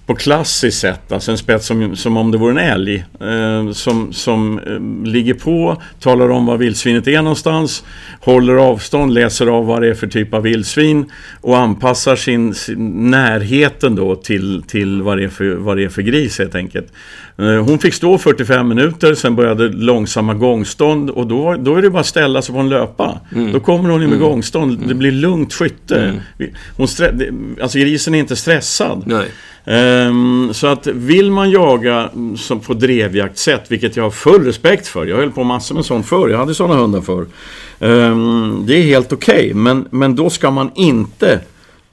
på 0.06 0.14
klassiskt 0.14 0.78
sätt, 0.78 1.12
alltså 1.12 1.30
en 1.30 1.38
spets 1.38 1.66
som, 1.66 1.96
som 1.96 2.16
om 2.16 2.30
det 2.30 2.38
vore 2.38 2.50
en 2.50 2.70
älg. 2.70 3.04
Eh, 3.20 3.72
som 3.72 4.12
som 4.12 4.58
eh, 4.58 5.06
ligger 5.06 5.34
på, 5.34 5.82
talar 6.00 6.28
om 6.28 6.46
var 6.46 6.56
vildsvinet 6.56 7.08
är 7.08 7.22
någonstans, 7.22 7.84
håller 8.20 8.54
avstånd, 8.54 9.14
läser 9.14 9.46
av 9.46 9.66
vad 9.66 9.82
det 9.82 9.88
är 9.88 9.94
för 9.94 10.06
typ 10.06 10.34
av 10.34 10.42
vildsvin 10.42 11.10
och 11.40 11.58
anpassar 11.58 12.16
sin, 12.16 12.54
sin 12.54 13.10
närheten 13.10 13.94
då 13.94 14.16
till, 14.16 14.62
till 14.66 15.02
vad, 15.02 15.18
det 15.18 15.24
är 15.24 15.28
för, 15.28 15.54
vad 15.54 15.76
det 15.76 15.84
är 15.84 15.88
för 15.88 16.02
gris 16.02 16.38
helt 16.38 16.54
enkelt. 16.54 16.92
Eh, 17.38 17.44
hon 17.44 17.78
fick 17.78 17.94
stå 17.94 18.18
45 18.18 18.68
minuter, 18.68 19.14
sen 19.14 19.36
började 19.36 19.68
långsamma 19.68 20.34
gångstånd 20.34 21.10
och 21.10 21.26
då, 21.26 21.56
då 21.58 21.76
är 21.76 21.82
det 21.82 21.90
bara 21.90 22.00
att 22.00 22.06
ställa 22.06 22.42
sig 22.42 22.54
på 22.54 22.60
en 22.60 22.68
löpa. 22.68 23.20
Mm. 23.34 23.52
Då 23.52 23.60
kommer 23.60 23.90
hon 23.90 24.02
in 24.02 24.08
med 24.08 24.16
mm. 24.16 24.28
gångstånd, 24.28 24.88
det 24.88 24.94
blir 24.94 25.12
lugnt 25.12 25.52
skytte. 25.52 25.96
Mm. 25.96 26.50
Hon 26.76 26.88
alltså 27.62 27.78
grisen 27.78 28.14
är 28.14 28.18
inte 28.18 28.36
stressad. 28.36 29.02
Nej. 29.06 29.28
Um, 29.64 30.54
så 30.54 30.66
att 30.66 30.86
vill 30.86 31.30
man 31.30 31.50
jaga 31.50 32.10
som 32.36 32.60
på 32.60 32.74
drevjaktsätt, 32.74 33.64
vilket 33.68 33.96
jag 33.96 34.04
har 34.04 34.10
full 34.10 34.44
respekt 34.44 34.86
för. 34.86 35.06
Jag 35.06 35.16
höll 35.16 35.30
på 35.30 35.44
massor 35.44 35.74
med 35.74 35.84
sånt 35.84 36.06
förr. 36.06 36.28
Jag 36.28 36.38
hade 36.38 36.54
sådana 36.54 36.74
hundar 36.74 37.00
förr. 37.00 37.26
Um, 37.78 38.64
det 38.66 38.74
är 38.74 38.82
helt 38.82 39.12
okej, 39.12 39.34
okay, 39.34 39.54
men, 39.54 39.88
men 39.90 40.16
då 40.16 40.30
ska 40.30 40.50
man 40.50 40.70
inte 40.74 41.40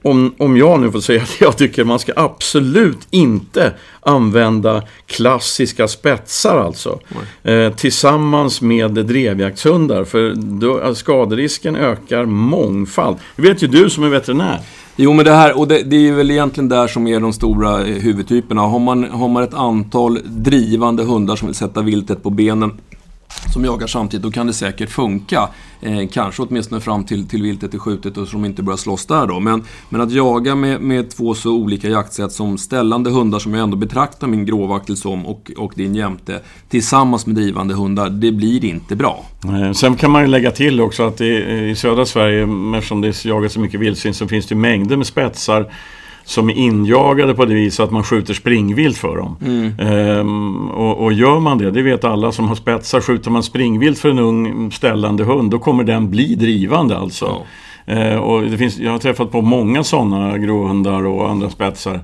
om, 0.02 0.34
om 0.38 0.56
jag 0.56 0.80
nu 0.80 0.92
får 0.92 1.00
säga 1.00 1.20
det, 1.38 1.44
jag 1.44 1.58
tycker 1.58 1.84
man 1.84 1.98
ska 1.98 2.12
absolut 2.16 3.08
inte 3.10 3.72
använda 4.00 4.82
klassiska 5.06 5.88
spetsar 5.88 6.58
alltså. 6.58 7.00
Eh, 7.42 7.72
tillsammans 7.72 8.60
med 8.60 8.90
drevjaktshundar. 8.90 10.04
För 10.04 10.34
då, 10.34 10.94
skaderisken 10.94 11.76
ökar 11.76 12.24
mångfald. 12.24 13.16
Det 13.36 13.42
vet 13.42 13.62
ju 13.62 13.66
du 13.66 13.90
som 13.90 14.04
är 14.04 14.08
veterinär. 14.08 14.60
Jo, 15.02 15.12
men 15.12 15.24
det 15.24 15.32
här, 15.32 15.58
och 15.58 15.68
det, 15.68 15.82
det, 15.82 16.08
är 16.08 16.12
väl 16.12 16.30
egentligen 16.30 16.68
där 16.68 16.86
som 16.86 17.06
är 17.06 17.20
de 17.20 17.32
stora 17.32 17.86
eh, 17.86 17.94
huvudtyperna. 17.94 18.60
Har 18.60 18.78
man, 18.78 19.04
har 19.04 19.28
man 19.28 19.42
ett 19.42 19.54
antal 19.54 20.18
drivande 20.24 21.02
hundar 21.02 21.36
som 21.36 21.48
vill 21.48 21.54
sätta 21.54 21.82
viltet 21.82 22.22
på 22.22 22.30
benen 22.30 22.72
som 23.52 23.64
jagar 23.64 23.86
samtidigt, 23.86 24.22
då 24.22 24.30
kan 24.30 24.46
det 24.46 24.52
säkert 24.52 24.90
funka. 24.90 25.48
Eh, 25.80 26.08
kanske 26.12 26.42
åtminstone 26.42 26.80
fram 26.80 27.04
till, 27.04 27.28
till 27.28 27.42
viltet 27.42 27.74
är 27.74 27.78
skjutet 27.78 28.16
och 28.16 28.28
så 28.28 28.32
de 28.32 28.44
inte 28.44 28.62
börjar 28.62 28.76
slåss 28.76 29.06
där 29.06 29.26
då. 29.26 29.40
Men, 29.40 29.64
men 29.88 30.00
att 30.00 30.12
jaga 30.12 30.54
med, 30.54 30.80
med 30.80 31.10
två 31.10 31.34
så 31.34 31.52
olika 31.52 31.88
jaktsätt 31.88 32.32
som 32.32 32.58
ställande 32.58 33.10
hundar 33.10 33.38
som 33.38 33.54
jag 33.54 33.62
ändå 33.62 33.76
betraktar 33.76 34.26
min 34.26 34.44
gråvaktel 34.44 34.96
som 34.96 35.26
och, 35.26 35.50
och 35.56 35.72
din 35.76 35.94
jämte 35.94 36.40
tillsammans 36.68 37.26
med 37.26 37.36
drivande 37.36 37.74
hundar, 37.74 38.10
det 38.10 38.32
blir 38.32 38.64
inte 38.64 38.96
bra. 38.96 39.24
Eh, 39.44 39.72
sen 39.72 39.96
kan 39.96 40.10
man 40.10 40.22
ju 40.22 40.28
lägga 40.28 40.50
till 40.50 40.80
också 40.80 41.02
att 41.02 41.20
i, 41.20 41.26
i 41.70 41.74
södra 41.76 42.06
Sverige, 42.06 42.48
eftersom 42.76 43.00
det 43.00 43.24
jagas 43.24 43.52
så 43.52 43.60
mycket 43.60 43.80
vildsvin, 43.80 44.14
så 44.14 44.28
finns 44.28 44.46
det 44.46 44.54
mängder 44.54 44.96
med 44.96 45.06
spetsar 45.06 45.72
som 46.30 46.50
är 46.50 46.54
injagade 46.54 47.34
på 47.34 47.44
det 47.44 47.54
viset 47.54 47.84
att 47.84 47.90
man 47.90 48.04
skjuter 48.04 48.34
springvilt 48.34 48.96
för 48.96 49.16
dem. 49.16 49.36
Mm. 49.42 49.72
Ehm, 49.78 50.70
och, 50.70 51.04
och 51.04 51.12
gör 51.12 51.40
man 51.40 51.58
det, 51.58 51.70
det 51.70 51.82
vet 51.82 52.04
alla 52.04 52.32
som 52.32 52.48
har 52.48 52.54
spetsar, 52.54 53.00
skjuter 53.00 53.30
man 53.30 53.42
springvilt 53.42 53.98
för 53.98 54.08
en 54.08 54.18
ung 54.18 54.72
ställande 54.72 55.24
hund 55.24 55.50
då 55.50 55.58
kommer 55.58 55.84
den 55.84 56.10
bli 56.10 56.34
drivande 56.34 56.96
alltså. 56.96 57.44
Ja. 57.86 57.94
Eh, 57.94 58.16
och 58.16 58.42
det 58.42 58.58
finns, 58.58 58.78
jag 58.78 58.90
har 58.90 58.98
träffat 58.98 59.32
på 59.32 59.40
många 59.42 59.84
sådana 59.84 60.38
gråhundar 60.38 61.06
och 61.06 61.30
andra 61.30 61.50
spetsar. 61.50 62.00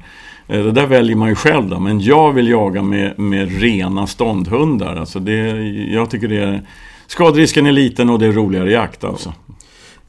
Eh, 0.49 0.64
det 0.64 0.73
där 0.73 0.87
väljer 0.87 1.16
man 1.16 1.28
ju 1.28 1.35
själv 1.35 1.68
då, 1.68 1.80
men 1.80 2.00
jag 2.00 2.33
vill 2.33 2.49
jaga 2.49 2.83
med, 2.83 3.18
med 3.18 3.61
rena 3.61 4.06
ståndhundar. 4.06 4.97
Alltså 4.97 5.18
det, 5.18 5.62
jag 5.92 6.11
tycker 6.11 6.28
det 6.28 6.42
är... 6.42 6.62
Skaderisken 7.06 7.66
är 7.66 7.73
liten 7.73 8.11
och 8.11 8.18
det 8.18 8.26
är 8.26 8.33
roligare 8.33 8.71
jakt 8.71 9.04
alltså. 9.04 9.33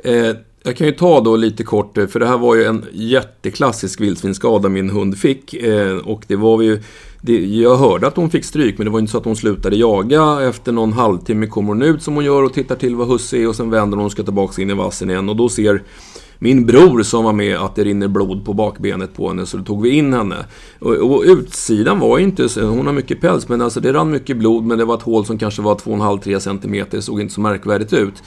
Eh, 0.04 0.36
jag 0.68 0.78
kan 0.78 0.88
ju 0.88 0.94
ta 0.94 1.22
då 1.22 1.36
lite 1.36 1.64
kort, 1.64 1.98
eh, 1.98 2.08
för 2.08 2.20
det 2.20 2.28
här 2.28 2.38
var 2.38 2.56
ju 2.56 2.64
en 2.64 2.86
jätteklassisk 2.92 4.02
vildsvinsskada 4.02 4.70
min 4.70 4.90
hund 4.90 5.18
fick. 5.18 5.54
Eh, 5.54 5.98
och 5.98 6.24
det 6.28 6.36
var 6.36 6.62
ju... 6.62 6.82
Det, 7.22 7.46
jag 7.46 7.78
hörde 7.78 8.08
att 8.08 8.16
hon 8.16 8.30
fick 8.30 8.46
stryk, 8.46 8.78
men 8.78 8.86
det 8.86 8.92
var 8.92 9.00
inte 9.00 9.12
så 9.12 9.18
att 9.18 9.26
hon 9.26 9.36
slutade 9.36 9.76
jaga. 9.76 10.42
Efter 10.42 10.72
någon 10.72 10.94
halvtimme 10.94 11.48
kommer 11.48 11.68
hon 11.68 11.82
ut 11.82 12.04
som 12.04 12.16
hon 12.16 12.26
gör 12.26 12.44
och 12.44 12.54
tittar 12.54 12.76
till 12.76 12.96
vad 12.96 13.08
husse 13.08 13.38
är 13.38 13.48
och 13.48 13.56
sen 13.56 13.70
vänder 13.70 13.98
hon 13.98 14.06
och 14.06 14.12
ska 14.12 14.24
tillbaka 14.24 14.62
in 14.62 14.70
i 14.70 14.74
vassen 14.74 15.10
igen. 15.10 15.30
Och 15.30 15.36
då 15.36 15.50
ser 15.50 15.84
min 16.40 16.66
bror 16.66 17.04
som 17.04 17.24
var 17.24 17.34
med 17.34 17.58
att 17.58 17.76
det 17.76 17.84
rinner 17.84 18.08
blod 18.08 18.46
på 18.46 18.54
bakbenet 18.54 19.16
på 19.16 19.28
henne, 19.28 19.46
så 19.46 19.58
då 19.58 19.64
tog 19.64 19.82
vi 19.82 19.90
in 19.90 20.14
henne. 20.14 20.46
Och, 20.80 20.94
och 20.94 21.24
utsidan 21.26 22.00
var 22.00 22.20
inte 22.20 22.48
hon 22.62 22.86
har 22.86 22.94
mycket 22.94 23.22
päls, 23.22 23.50
men 23.50 23.62
alltså 23.62 23.80
det 23.80 23.94
rann 23.94 24.12
mycket 24.12 24.38
blod, 24.38 24.64
men 24.64 24.78
det 24.78 24.86
var 24.86 24.96
ett 24.96 25.02
hål 25.02 25.26
som 25.26 25.38
kanske 25.38 25.62
var 25.62 25.76
2,5-3 25.76 26.40
cm, 26.40 26.86
det 26.92 27.02
såg 27.02 27.22
inte 27.22 27.34
så 27.34 27.42
märkvärdigt 27.42 27.94
ut. 27.94 28.24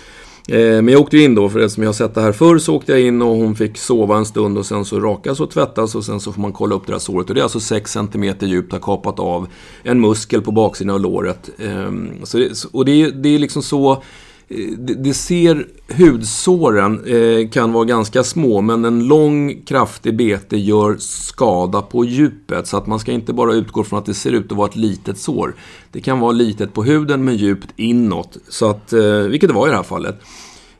Eh, 0.50 0.82
men 0.82 0.88
jag 0.88 1.00
åkte 1.00 1.18
in 1.18 1.34
då, 1.34 1.48
för 1.48 1.58
eftersom 1.60 1.82
jag 1.82 1.88
har 1.88 1.92
sett 1.94 2.14
det 2.14 2.20
här 2.20 2.32
förr 2.32 2.58
så 2.58 2.76
åkte 2.76 2.92
jag 2.92 3.00
in 3.00 3.22
och 3.22 3.28
hon 3.36 3.56
fick 3.56 3.78
sova 3.78 4.16
en 4.16 4.24
stund 4.26 4.58
och 4.58 4.66
sen 4.66 4.84
så 4.84 5.00
rakas 5.00 5.40
och 5.40 5.50
tvättas 5.50 5.94
och 5.94 6.04
sen 6.04 6.20
så 6.20 6.32
får 6.32 6.40
man 6.40 6.52
kolla 6.52 6.74
upp 6.74 6.86
det 6.86 6.92
här 6.92 6.98
såret. 6.98 7.28
Och 7.28 7.34
det 7.34 7.40
är 7.40 7.42
alltså 7.42 7.60
6 7.60 7.92
cm 7.92 8.34
djupt, 8.40 8.72
har 8.72 8.78
kapat 8.80 9.18
av 9.18 9.46
en 9.82 10.00
muskel 10.00 10.42
på 10.42 10.52
baksidan 10.52 10.94
av 10.94 11.00
låret. 11.00 11.50
Ehm, 11.58 12.10
så 12.24 12.38
det, 12.38 12.64
och 12.72 12.84
det, 12.84 13.02
är- 13.02 13.10
det 13.10 13.28
är 13.28 13.38
liksom 13.38 13.62
så... 13.62 14.02
Eh, 14.50 14.78
det, 14.78 14.94
det 14.94 15.14
ser, 15.14 15.66
hudsåren 15.88 17.04
eh, 17.04 17.48
kan 17.48 17.72
vara 17.72 17.84
ganska 17.84 18.24
små 18.24 18.60
men 18.60 18.84
en 18.84 19.08
lång 19.08 19.62
kraftig 19.66 20.16
bete 20.16 20.56
gör 20.56 20.96
skada 20.98 21.82
på 21.82 22.04
djupet. 22.04 22.66
Så 22.66 22.76
att 22.76 22.86
man 22.86 22.98
ska 22.98 23.12
inte 23.12 23.32
bara 23.32 23.54
utgå 23.54 23.84
från 23.84 23.98
att 23.98 24.06
det 24.06 24.14
ser 24.14 24.32
ut 24.32 24.52
att 24.52 24.58
vara 24.58 24.68
ett 24.68 24.76
litet 24.76 25.18
sår. 25.18 25.54
Det 25.92 26.00
kan 26.00 26.20
vara 26.20 26.32
litet 26.32 26.74
på 26.74 26.82
huden 26.82 27.24
men 27.24 27.36
djupt 27.36 27.68
inåt. 27.76 28.36
Så 28.48 28.70
att, 28.70 28.92
eh, 28.92 29.18
vilket 29.18 29.48
det 29.48 29.54
var 29.54 29.66
i 29.66 29.70
det 29.70 29.76
här 29.76 29.82
fallet. 29.82 30.20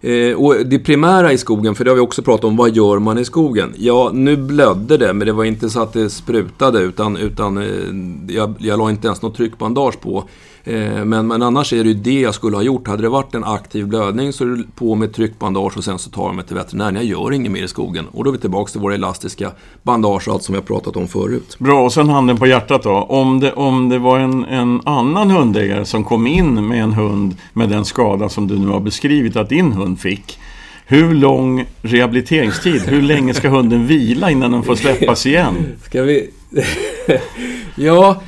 Eh, 0.00 0.34
och 0.34 0.66
det 0.66 0.78
primära 0.78 1.32
i 1.32 1.38
skogen, 1.38 1.74
för 1.74 1.84
det 1.84 1.90
har 1.90 1.96
vi 1.96 2.00
också 2.00 2.22
pratat 2.22 2.44
om, 2.44 2.56
vad 2.56 2.76
gör 2.76 2.98
man 2.98 3.18
i 3.18 3.24
skogen? 3.24 3.74
Ja, 3.76 4.10
nu 4.14 4.36
blödde 4.36 4.96
det, 4.96 5.12
men 5.12 5.26
det 5.26 5.32
var 5.32 5.44
inte 5.44 5.70
så 5.70 5.82
att 5.82 5.92
det 5.92 6.10
sprutade, 6.10 6.80
utan, 6.80 7.16
utan 7.16 7.58
eh, 7.58 8.34
jag, 8.36 8.54
jag 8.58 8.78
la 8.78 8.90
inte 8.90 9.06
ens 9.06 9.22
något 9.22 9.36
tryckbandage 9.36 10.00
på. 10.00 10.24
Eh, 10.64 11.04
men, 11.04 11.26
men 11.26 11.42
annars 11.42 11.72
är 11.72 11.84
det 11.84 11.88
ju 11.88 11.94
det 11.94 12.20
jag 12.20 12.34
skulle 12.34 12.56
ha 12.56 12.62
gjort. 12.62 12.88
Hade 12.88 13.02
det 13.02 13.08
varit 13.08 13.34
en 13.34 13.44
aktiv 13.44 13.86
blödning 13.86 14.32
så 14.32 14.44
är 14.44 14.48
det 14.48 14.64
på 14.74 14.94
med 14.94 15.14
tryckbandage 15.14 15.76
och 15.76 15.84
sen 15.84 15.98
så 15.98 16.10
tar 16.10 16.26
jag 16.26 16.34
mig 16.34 16.44
till 16.44 16.56
veterinären. 16.56 16.94
Jag 16.94 17.04
gör 17.04 17.32
inget 17.32 17.52
mer 17.52 17.62
i 17.62 17.68
skogen. 17.68 18.06
Och 18.12 18.24
då 18.24 18.30
är 18.30 18.32
vi 18.32 18.38
tillbaka 18.38 18.70
till 18.70 18.80
våra 18.80 18.94
elastiska 18.94 19.52
bandage 19.82 20.28
och 20.28 20.34
allt 20.34 20.42
som 20.42 20.52
vi 20.52 20.58
har 20.58 20.66
pratat 20.66 20.96
om 20.96 21.08
förut. 21.08 21.56
Bra, 21.58 21.84
och 21.84 21.92
sen 21.92 22.08
handen 22.08 22.36
på 22.36 22.46
hjärtat 22.46 22.82
då. 22.82 22.90
Om 22.90 23.40
det, 23.40 23.52
om 23.52 23.88
det 23.88 23.98
var 23.98 24.18
en, 24.18 24.44
en 24.44 24.80
annan 24.84 25.30
hundägare 25.30 25.84
som 25.84 26.04
kom 26.04 26.26
in 26.26 26.68
med 26.68 26.82
en 26.82 26.92
hund 26.92 27.36
med 27.52 27.68
den 27.68 27.84
skada 27.84 28.28
som 28.28 28.46
du 28.48 28.58
nu 28.58 28.66
har 28.66 28.80
beskrivit 28.80 29.36
att 29.36 29.48
din 29.48 29.72
hund 29.72 30.00
fick. 30.00 30.38
Hur 30.86 31.14
lång 31.14 31.64
rehabiliteringstid? 31.82 32.82
Hur 32.86 33.02
länge 33.02 33.34
ska 33.34 33.48
hunden 33.48 33.86
vila 33.86 34.30
innan 34.30 34.52
den 34.52 34.62
får 34.62 34.74
släppas 34.74 35.26
igen? 35.26 35.54
Ska 35.84 36.02
vi... 36.02 36.30
ja, 37.76 38.22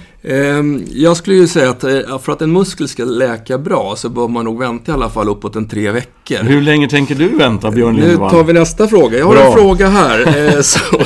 jag 0.92 1.16
skulle 1.16 1.36
ju 1.36 1.46
säga 1.46 1.70
att 1.70 1.84
eh, 1.84 2.18
för 2.18 2.32
att 2.32 2.42
en 2.42 2.52
muskel 2.52 2.88
ska 2.88 3.04
läka 3.04 3.58
bra 3.58 3.96
så 3.96 4.08
bör 4.08 4.28
man 4.28 4.44
nog 4.44 4.58
vänta 4.58 4.92
i 4.92 4.94
alla 4.94 5.10
fall 5.10 5.28
uppåt 5.28 5.56
en 5.56 5.68
tre 5.68 5.90
veckor. 5.90 6.36
Hur 6.36 6.60
länge 6.60 6.88
tänker 6.88 7.14
du 7.14 7.28
vänta, 7.28 7.70
Björn 7.70 7.94
Nu 7.96 8.06
Lindvall? 8.08 8.30
tar 8.30 8.44
vi 8.44 8.52
nästa 8.52 8.88
fråga. 8.88 9.18
Jag 9.18 9.26
har 9.26 9.34
Bra. 9.34 9.46
en 9.46 9.52
fråga 9.52 9.88
här. 9.88 10.22
Eh, 10.56 10.60
så, 10.60 10.78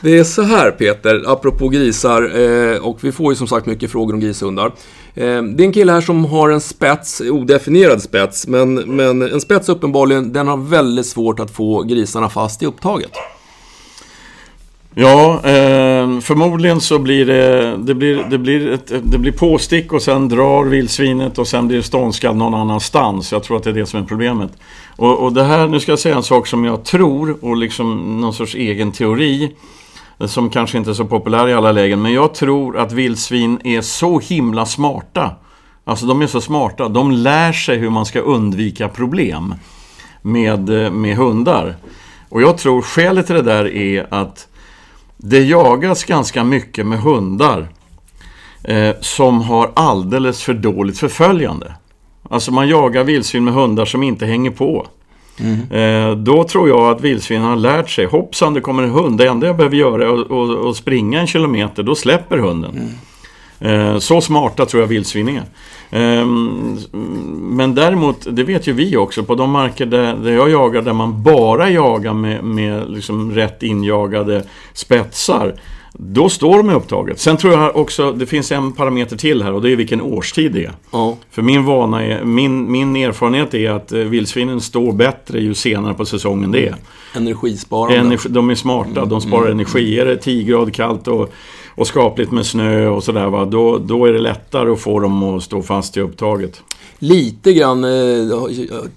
det 0.00 0.18
är 0.18 0.24
så 0.24 0.42
här 0.42 0.70
Peter, 0.70 1.22
apropå 1.26 1.68
grisar. 1.68 2.22
Eh, 2.40 2.76
och 2.78 2.98
vi 3.00 3.12
får 3.12 3.32
ju 3.32 3.36
som 3.36 3.46
sagt 3.46 3.66
mycket 3.66 3.90
frågor 3.90 4.14
om 4.14 4.20
grishundar. 4.20 4.66
Eh, 4.66 4.72
det 5.42 5.62
är 5.62 5.62
en 5.62 5.72
kille 5.72 5.92
här 5.92 6.00
som 6.00 6.24
har 6.24 6.50
en 6.50 6.60
spets, 6.60 7.20
odefinierad 7.20 8.02
spets. 8.02 8.46
Men, 8.46 8.74
men 8.74 9.22
en 9.22 9.40
spets 9.40 9.68
uppenbarligen, 9.68 10.32
den 10.32 10.48
har 10.48 10.56
väldigt 10.56 11.06
svårt 11.06 11.40
att 11.40 11.50
få 11.50 11.82
grisarna 11.82 12.28
fast 12.28 12.62
i 12.62 12.66
upptaget. 12.66 13.10
Ja, 14.94 15.34
eh, 15.34 16.20
förmodligen 16.20 16.80
så 16.80 16.98
blir 16.98 17.26
det, 17.26 17.76
det, 17.76 17.94
blir, 17.94 18.24
det, 18.30 18.38
blir 18.38 18.72
ett, 18.72 18.92
det 19.02 19.18
blir 19.18 19.32
påstick 19.32 19.92
och 19.92 20.02
sen 20.02 20.28
drar 20.28 20.64
vildsvinet 20.64 21.38
och 21.38 21.48
sen 21.48 21.68
blir 21.68 21.76
det 21.76 21.82
ståndskall 21.82 22.36
någon 22.36 22.54
annanstans. 22.54 23.32
Jag 23.32 23.42
tror 23.42 23.56
att 23.56 23.62
det 23.62 23.70
är 23.70 23.74
det 23.74 23.86
som 23.86 24.02
är 24.02 24.06
problemet. 24.06 24.52
Och, 24.96 25.18
och 25.18 25.32
det 25.32 25.44
här, 25.44 25.68
nu 25.68 25.80
ska 25.80 25.92
jag 25.92 25.98
säga 25.98 26.16
en 26.16 26.22
sak 26.22 26.46
som 26.46 26.64
jag 26.64 26.84
tror 26.84 27.44
och 27.44 27.56
liksom 27.56 28.20
någon 28.20 28.34
sorts 28.34 28.54
egen 28.54 28.92
teori 28.92 29.52
eh, 30.20 30.26
som 30.26 30.50
kanske 30.50 30.78
inte 30.78 30.90
är 30.90 30.94
så 30.94 31.04
populär 31.04 31.48
i 31.48 31.54
alla 31.54 31.72
lägen. 31.72 32.02
Men 32.02 32.12
jag 32.12 32.34
tror 32.34 32.78
att 32.78 32.92
vildsvin 32.92 33.60
är 33.64 33.80
så 33.80 34.20
himla 34.20 34.66
smarta. 34.66 35.30
Alltså 35.84 36.06
de 36.06 36.22
är 36.22 36.26
så 36.26 36.40
smarta. 36.40 36.88
De 36.88 37.10
lär 37.10 37.52
sig 37.52 37.78
hur 37.78 37.90
man 37.90 38.06
ska 38.06 38.20
undvika 38.20 38.88
problem 38.88 39.54
med, 40.22 40.84
eh, 40.84 40.90
med 40.90 41.16
hundar. 41.16 41.76
Och 42.28 42.42
jag 42.42 42.58
tror 42.58 42.82
skälet 42.82 43.26
till 43.26 43.34
det 43.34 43.42
där 43.42 43.76
är 43.76 44.06
att 44.10 44.46
det 45.22 45.38
jagas 45.44 46.04
ganska 46.04 46.44
mycket 46.44 46.86
med 46.86 46.98
hundar 47.00 47.68
eh, 48.64 48.90
som 49.00 49.40
har 49.42 49.70
alldeles 49.74 50.42
för 50.42 50.54
dåligt 50.54 50.98
förföljande. 50.98 51.74
Alltså 52.30 52.52
man 52.52 52.68
jagar 52.68 53.04
vildsvin 53.04 53.44
med 53.44 53.54
hundar 53.54 53.84
som 53.84 54.02
inte 54.02 54.26
hänger 54.26 54.50
på. 54.50 54.86
Eh, 55.70 56.10
då 56.16 56.44
tror 56.44 56.68
jag 56.68 56.80
att 56.80 57.00
vildsvinen 57.00 57.44
har 57.44 57.56
lärt 57.56 57.90
sig, 57.90 58.04
hoppsan 58.06 58.54
det 58.54 58.60
kommer 58.60 58.82
en 58.82 58.90
hund, 58.90 59.18
det 59.18 59.26
enda 59.28 59.46
jag 59.46 59.56
behöver 59.56 59.76
göra 59.76 60.04
är 60.04 60.20
att- 60.20 60.30
att 60.30 60.66
att 60.66 60.76
springa 60.76 61.20
en 61.20 61.26
kilometer, 61.26 61.82
då 61.82 61.94
släpper 61.94 62.38
hunden. 62.38 62.76
Eh, 62.76 62.82
så 63.98 64.20
smarta 64.20 64.66
tror 64.66 64.82
jag 64.82 64.88
vildsvin 64.88 65.28
är. 65.28 65.42
Ehm, 65.90 66.78
men 67.56 67.74
däremot, 67.74 68.26
det 68.30 68.44
vet 68.44 68.66
ju 68.66 68.72
vi 68.72 68.96
också, 68.96 69.22
på 69.22 69.34
de 69.34 69.50
marker 69.50 69.86
där, 69.86 70.14
där 70.14 70.32
jag 70.32 70.50
jagar, 70.50 70.82
där 70.82 70.92
man 70.92 71.22
bara 71.22 71.70
jagar 71.70 72.14
med, 72.14 72.44
med 72.44 72.90
liksom 72.90 73.32
rätt 73.32 73.62
injagade 73.62 74.44
spetsar, 74.72 75.54
då 75.92 76.28
står 76.28 76.56
de 76.56 76.70
i 76.70 76.74
upptaget. 76.74 77.20
Sen 77.20 77.36
tror 77.36 77.52
jag 77.52 77.76
också, 77.76 78.12
det 78.12 78.26
finns 78.26 78.52
en 78.52 78.72
parameter 78.72 79.16
till 79.16 79.42
här 79.42 79.52
och 79.52 79.62
det 79.62 79.72
är 79.72 79.76
vilken 79.76 80.00
årstid 80.00 80.52
det 80.52 80.64
är. 80.64 80.72
Ja, 80.90 81.16
För 81.30 81.42
min 81.42 81.64
vana 81.64 82.04
är, 82.04 82.24
min, 82.24 82.72
min 82.72 82.96
erfarenhet 82.96 83.54
är 83.54 83.70
att 83.70 83.92
eh, 83.92 83.98
vildsvinen 83.98 84.60
står 84.60 84.92
bättre 84.92 85.40
ju 85.40 85.54
senare 85.54 85.94
på 85.94 86.04
säsongen 86.04 86.52
det 86.52 86.68
är. 86.68 86.76
energisparande. 87.14 87.96
Energi, 87.98 88.28
de 88.28 88.50
är 88.50 88.54
smarta, 88.54 89.04
de 89.04 89.20
sparar 89.20 89.50
energi. 89.50 89.98
Är 89.98 90.06
det 90.06 90.16
10 90.16 90.44
grader 90.44 90.72
kallt 90.72 91.08
och, 91.08 91.32
och 91.80 91.86
skapligt 91.86 92.32
med 92.32 92.46
snö 92.46 92.88
och 92.88 93.04
sådär 93.04 93.46
då, 93.50 93.78
då 93.78 94.04
är 94.04 94.12
det 94.12 94.18
lättare 94.18 94.70
att 94.70 94.80
få 94.80 95.00
dem 95.00 95.22
att 95.22 95.42
stå 95.42 95.62
fast 95.62 95.96
i 95.96 96.00
upptaget. 96.00 96.62
Lite 96.98 97.52
grann 97.52 97.84
eh, 97.84 97.90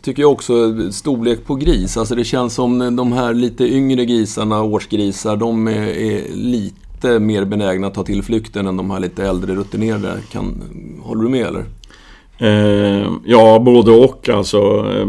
tycker 0.02 0.22
jag 0.22 0.32
också 0.32 0.54
storlek 0.92 1.46
på 1.46 1.56
gris. 1.56 1.98
Alltså 1.98 2.16
det 2.16 2.24
känns 2.24 2.54
som 2.54 2.96
de 2.96 3.12
här 3.12 3.34
lite 3.34 3.64
yngre 3.64 4.06
grisarna, 4.06 4.64
årsgrisar, 4.64 5.36
de 5.36 5.68
är, 5.68 5.88
är 5.88 6.22
lite 6.34 7.20
mer 7.20 7.46
benägna 7.46 7.88
att 7.88 7.94
ta 7.94 8.04
till 8.04 8.24
flykten 8.24 8.68
än 8.68 8.78
de 8.78 8.92
här 8.92 9.00
lite 9.00 9.28
äldre 9.28 9.56
rutinerade. 9.56 10.20
Kan, 10.32 10.64
håller 11.04 11.24
du 11.24 11.30
med 11.30 11.46
eller? 11.46 11.66
Eh, 12.38 13.12
ja, 13.26 13.60
både 13.60 13.92
och 13.92 14.30
alltså. 14.30 14.58
Eh, 14.96 15.08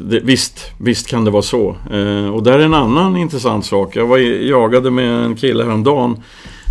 det, 0.00 0.20
visst, 0.20 0.60
visst 0.78 1.06
kan 1.06 1.24
det 1.24 1.30
vara 1.30 1.42
så. 1.42 1.76
Eh, 1.92 2.34
och 2.34 2.42
där 2.42 2.58
är 2.58 2.64
en 2.64 2.74
annan 2.74 3.16
intressant 3.16 3.66
sak. 3.66 3.96
Jag 3.96 4.06
var 4.06 4.18
jagade 4.18 4.90
med 4.90 5.24
en 5.24 5.36
kille 5.36 5.64
häromdagen 5.64 6.16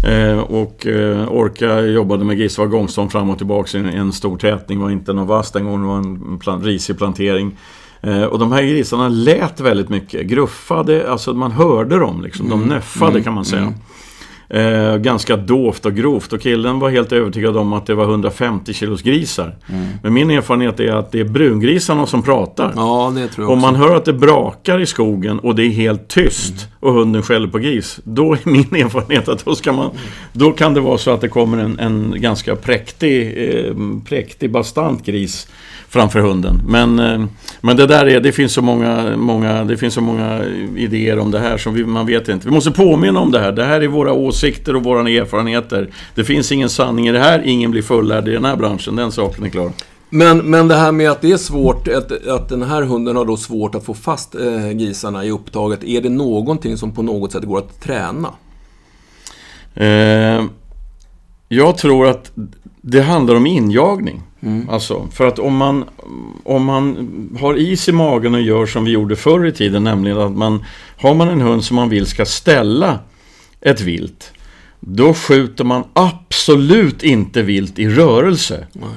eh, 0.04 0.39
och 0.39 0.88
eh, 0.88 1.32
Orka 1.32 1.82
jobbade 1.82 2.25
med 2.25 2.38
gris, 2.38 2.58
var 2.58 2.66
gångstånd 2.66 3.12
fram 3.12 3.30
och 3.30 3.38
tillbaka 3.38 3.77
i 3.77 3.82
en, 3.82 3.86
en 3.86 4.13
stor 4.13 4.38
tätning. 4.38 4.80
var 4.80 4.89
inte 4.89 5.13
någon 5.13 5.27
vass 5.27 5.51
den 5.51 5.66
gången, 5.66 5.82
det 5.82 5.88
var 5.88 5.98
en 5.98 6.39
plan, 6.39 6.63
risig 6.63 6.98
plantering. 6.98 7.58
Eh, 8.01 8.24
och 8.24 8.39
de 8.39 8.51
här 8.51 8.63
grisarna 8.63 9.10
lät 9.10 9.60
väldigt 9.60 9.89
mycket, 9.89 10.27
gruffade, 10.27 11.12
alltså 11.12 11.34
man 11.34 11.51
hörde 11.51 12.00
dem 12.00 12.22
liksom. 12.22 12.50
De 12.50 12.62
nöffade 12.62 13.24
kan 13.24 13.34
man 13.34 13.46
säga. 13.46 13.74
Eh, 14.50 14.98
ganska 14.98 15.38
dovt 15.38 15.86
och 15.86 15.94
grovt 15.94 16.34
och 16.34 16.42
killen 16.42 16.80
var 16.80 16.89
helt 16.89 17.12
övertygad 17.12 17.58
om 17.58 17.74
att 17.74 17.86
det 17.86 17.96
var 17.96 18.06
150 18.06 18.74
kilos 18.74 19.01
grisar. 19.01 19.56
Men 20.04 20.13
min 20.13 20.32
erfarenhet 20.32 20.80
är 20.80 20.92
att 20.92 21.12
det 21.12 21.20
är 21.20 21.24
brungrisarna 21.24 22.06
som 22.06 22.24
pratar. 22.24 22.74
Ja, 22.75 23.13
det 23.16 23.27
tror 23.27 23.46
jag 23.46 23.54
Om 23.54 23.62
man 23.62 23.75
hör 23.75 23.96
att 23.96 24.06
det 24.06 24.13
brakar 24.13 24.80
i 24.80 24.86
skogen 24.86 25.39
och 25.39 25.56
det 25.56 25.63
är 25.63 25.70
helt 25.70 26.08
tyst 26.08 26.68
och 26.80 26.94
hunden 26.94 27.24
skäller 27.24 27.48
på 27.48 27.58
gris. 27.58 28.00
Då 28.04 28.34
är 28.34 28.39
min 28.44 28.75
erfarenhet 28.86 29.30
att 29.30 29.46
då, 29.46 29.56
ska 29.56 29.72
man, 29.72 29.89
då 30.34 30.51
kan 30.51 30.74
det 30.74 30.80
vara 30.80 30.98
så 30.98 31.12
att 31.12 31.22
det 31.22 31.27
kommer 31.27 31.58
en, 31.58 31.80
en 31.80 32.16
ganska 32.18 32.56
präktig, 32.56 33.34
eh, 33.38 33.74
präktig, 34.06 34.51
bastant 34.51 35.06
gris 35.06 35.48
framför 35.89 36.20
hunden. 36.20 36.62
Men, 36.68 37.00
eh, 37.00 37.25
men 37.62 37.77
det 37.77 37.88
där 37.88 38.06
är, 38.06 38.20
det 38.20 38.32
finns 38.32 38.54
så 38.54 38.62
många, 38.62 39.18
många, 39.18 39.63
det 39.63 39.77
finns 39.77 39.94
så 39.94 40.01
många 40.01 40.42
idéer 40.75 41.20
om 41.20 41.32
det 41.32 41.39
här 41.39 41.58
som 41.58 41.74
vi, 41.74 41.86
man 41.86 42.06
vet 42.06 42.30
inte. 42.30 42.48
Vi 42.48 42.54
måste 42.54 42.72
påminna 42.72 43.20
om 43.20 43.32
det 43.32 43.39
här. 43.39 43.51
Det 43.51 43.63
här 43.63 43.82
är 43.82 43.88
våra 43.88 44.13
åsikter 44.13 44.37
och 44.75 44.84
våra 44.84 45.10
erfarenheter. 45.10 45.89
Det 46.15 46.24
finns 46.24 46.51
ingen 46.51 46.70
sanning 46.70 47.08
i 47.08 47.12
det 47.12 47.20
här. 47.20 47.41
Ingen 47.46 47.72
blir 47.72 47.82
fullärd 47.82 48.27
i 48.27 48.32
den 48.32 48.46
här 48.46 48.56
branschen. 48.56 48.96
Den 48.96 49.12
saken 49.12 49.46
är 49.46 49.50
klar. 49.50 49.72
Men, 50.10 50.38
men 50.38 50.67
det 50.67 50.75
här 50.75 50.91
med 50.91 51.12
att 51.12 51.22
det 51.22 51.32
är 51.32 51.38
svårt, 51.38 51.88
att, 51.88 52.27
att 52.27 52.50
den 52.50 52.63
här 52.63 52.82
hunden 52.82 53.15
har 53.15 53.25
då 53.25 53.38
svårt 53.38 53.75
att 53.75 53.86
få 53.86 53.94
fast 53.94 54.36
eh, 54.36 54.72
grisarna 54.72 55.25
i 55.25 55.32
upptaget. 55.32 55.84
Är 55.84 56.01
det 56.01 56.10
någonting 56.10 56.77
som 56.77 56.91
på 56.91 57.01
något 57.01 57.32
sätt 57.32 57.44
går 57.44 57.58
att 57.58 57.82
träna? 57.82 58.34
Eh, 59.75 60.46
jag 61.50 61.77
tror 61.77 62.08
att 62.08 62.32
det 62.82 63.01
handlar 63.01 63.36
om 63.36 63.46
injagning. 63.48 64.22
Mm. 64.39 64.70
Alltså, 64.70 65.08
för 65.12 65.27
att 65.27 65.39
om 65.39 65.56
man, 65.56 65.86
om 66.44 66.65
man 66.65 67.10
har 67.39 67.56
is 67.56 67.89
i 67.89 67.91
magen 67.91 68.36
och 68.36 68.41
gör 68.41 68.65
som 68.65 68.86
vi 68.86 68.91
gjorde 68.91 69.15
förr 69.15 69.46
i 69.46 69.51
tiden, 69.51 69.84
nämligen 69.84 70.17
att 70.17 70.32
man 70.32 70.65
har 70.98 71.13
man 71.13 71.29
en 71.29 71.41
hund 71.41 71.63
som 71.63 71.75
man 71.75 71.89
vill 71.89 72.06
ska 72.06 72.25
ställa 72.25 73.00
ett 73.62 73.82
vilt, 73.82 74.32
då 74.80 75.14
skjuter 75.14 75.64
man 75.64 75.84
absolut 75.94 77.04
inte 77.04 77.42
vilt 77.42 77.80
i 77.80 77.90
rörelse. 77.90 78.68
Nej 78.74 78.90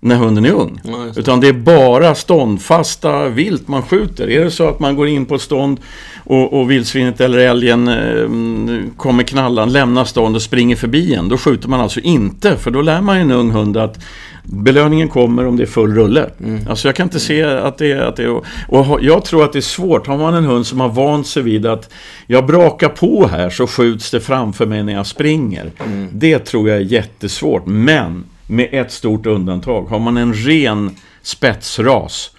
när 0.00 0.16
hunden 0.16 0.44
är 0.44 0.52
ung. 0.52 0.80
Ja, 0.84 1.06
Utan 1.16 1.40
det 1.40 1.48
är 1.48 1.52
bara 1.52 2.14
ståndfasta 2.14 3.28
vilt 3.28 3.68
man 3.68 3.82
skjuter. 3.82 4.30
Är 4.30 4.44
det 4.44 4.50
så 4.50 4.68
att 4.68 4.80
man 4.80 4.96
går 4.96 5.08
in 5.08 5.26
på 5.26 5.34
ett 5.34 5.42
stånd 5.42 5.80
och, 6.28 6.60
och 6.60 6.70
vildsvinet 6.70 7.20
eller 7.20 7.38
älgen 7.38 7.88
eh, 7.88 8.90
kommer 8.96 9.22
knallan, 9.22 9.72
lämnar 9.72 10.04
stånd 10.04 10.36
och 10.36 10.42
springer 10.42 10.76
förbi 10.76 11.14
en. 11.14 11.28
Då 11.28 11.38
skjuter 11.38 11.68
man 11.68 11.80
alltså 11.80 12.00
inte. 12.00 12.56
För 12.56 12.70
då 12.70 12.82
lär 12.82 13.00
man 13.00 13.16
en 13.16 13.30
ung 13.30 13.50
hund 13.50 13.76
att 13.76 13.98
belöningen 14.42 15.08
kommer 15.08 15.46
om 15.46 15.56
det 15.56 15.62
är 15.62 15.66
full 15.66 15.94
rulle. 15.94 16.30
Mm. 16.44 16.66
Alltså 16.68 16.88
jag 16.88 16.94
kan 16.96 17.06
inte 17.06 17.20
se 17.20 17.42
att 17.42 17.78
det 17.78 17.92
är... 17.92 18.00
Att 18.00 18.16
det 18.16 18.22
är 18.22 18.40
och 18.68 18.98
jag 19.02 19.24
tror 19.24 19.44
att 19.44 19.52
det 19.52 19.58
är 19.58 19.60
svårt. 19.60 20.06
Har 20.06 20.18
man 20.18 20.34
en 20.34 20.44
hund 20.44 20.66
som 20.66 20.80
har 20.80 20.88
vant 20.88 21.26
sig 21.26 21.42
vid 21.42 21.66
att 21.66 21.90
jag 22.26 22.46
brakar 22.46 22.88
på 22.88 23.26
här 23.26 23.50
så 23.50 23.66
skjuts 23.66 24.10
det 24.10 24.20
framför 24.20 24.66
mig 24.66 24.82
när 24.82 24.92
jag 24.92 25.06
springer. 25.06 25.70
Mm. 25.86 26.08
Det 26.12 26.38
tror 26.38 26.68
jag 26.68 26.78
är 26.78 26.82
jättesvårt. 26.82 27.66
Men 27.66 28.24
med 28.46 28.68
ett 28.72 28.92
stort 28.92 29.26
undantag. 29.26 29.82
Har 29.82 29.98
man 29.98 30.16
en 30.16 30.34
ren 30.34 30.96
spetsras 31.22 32.30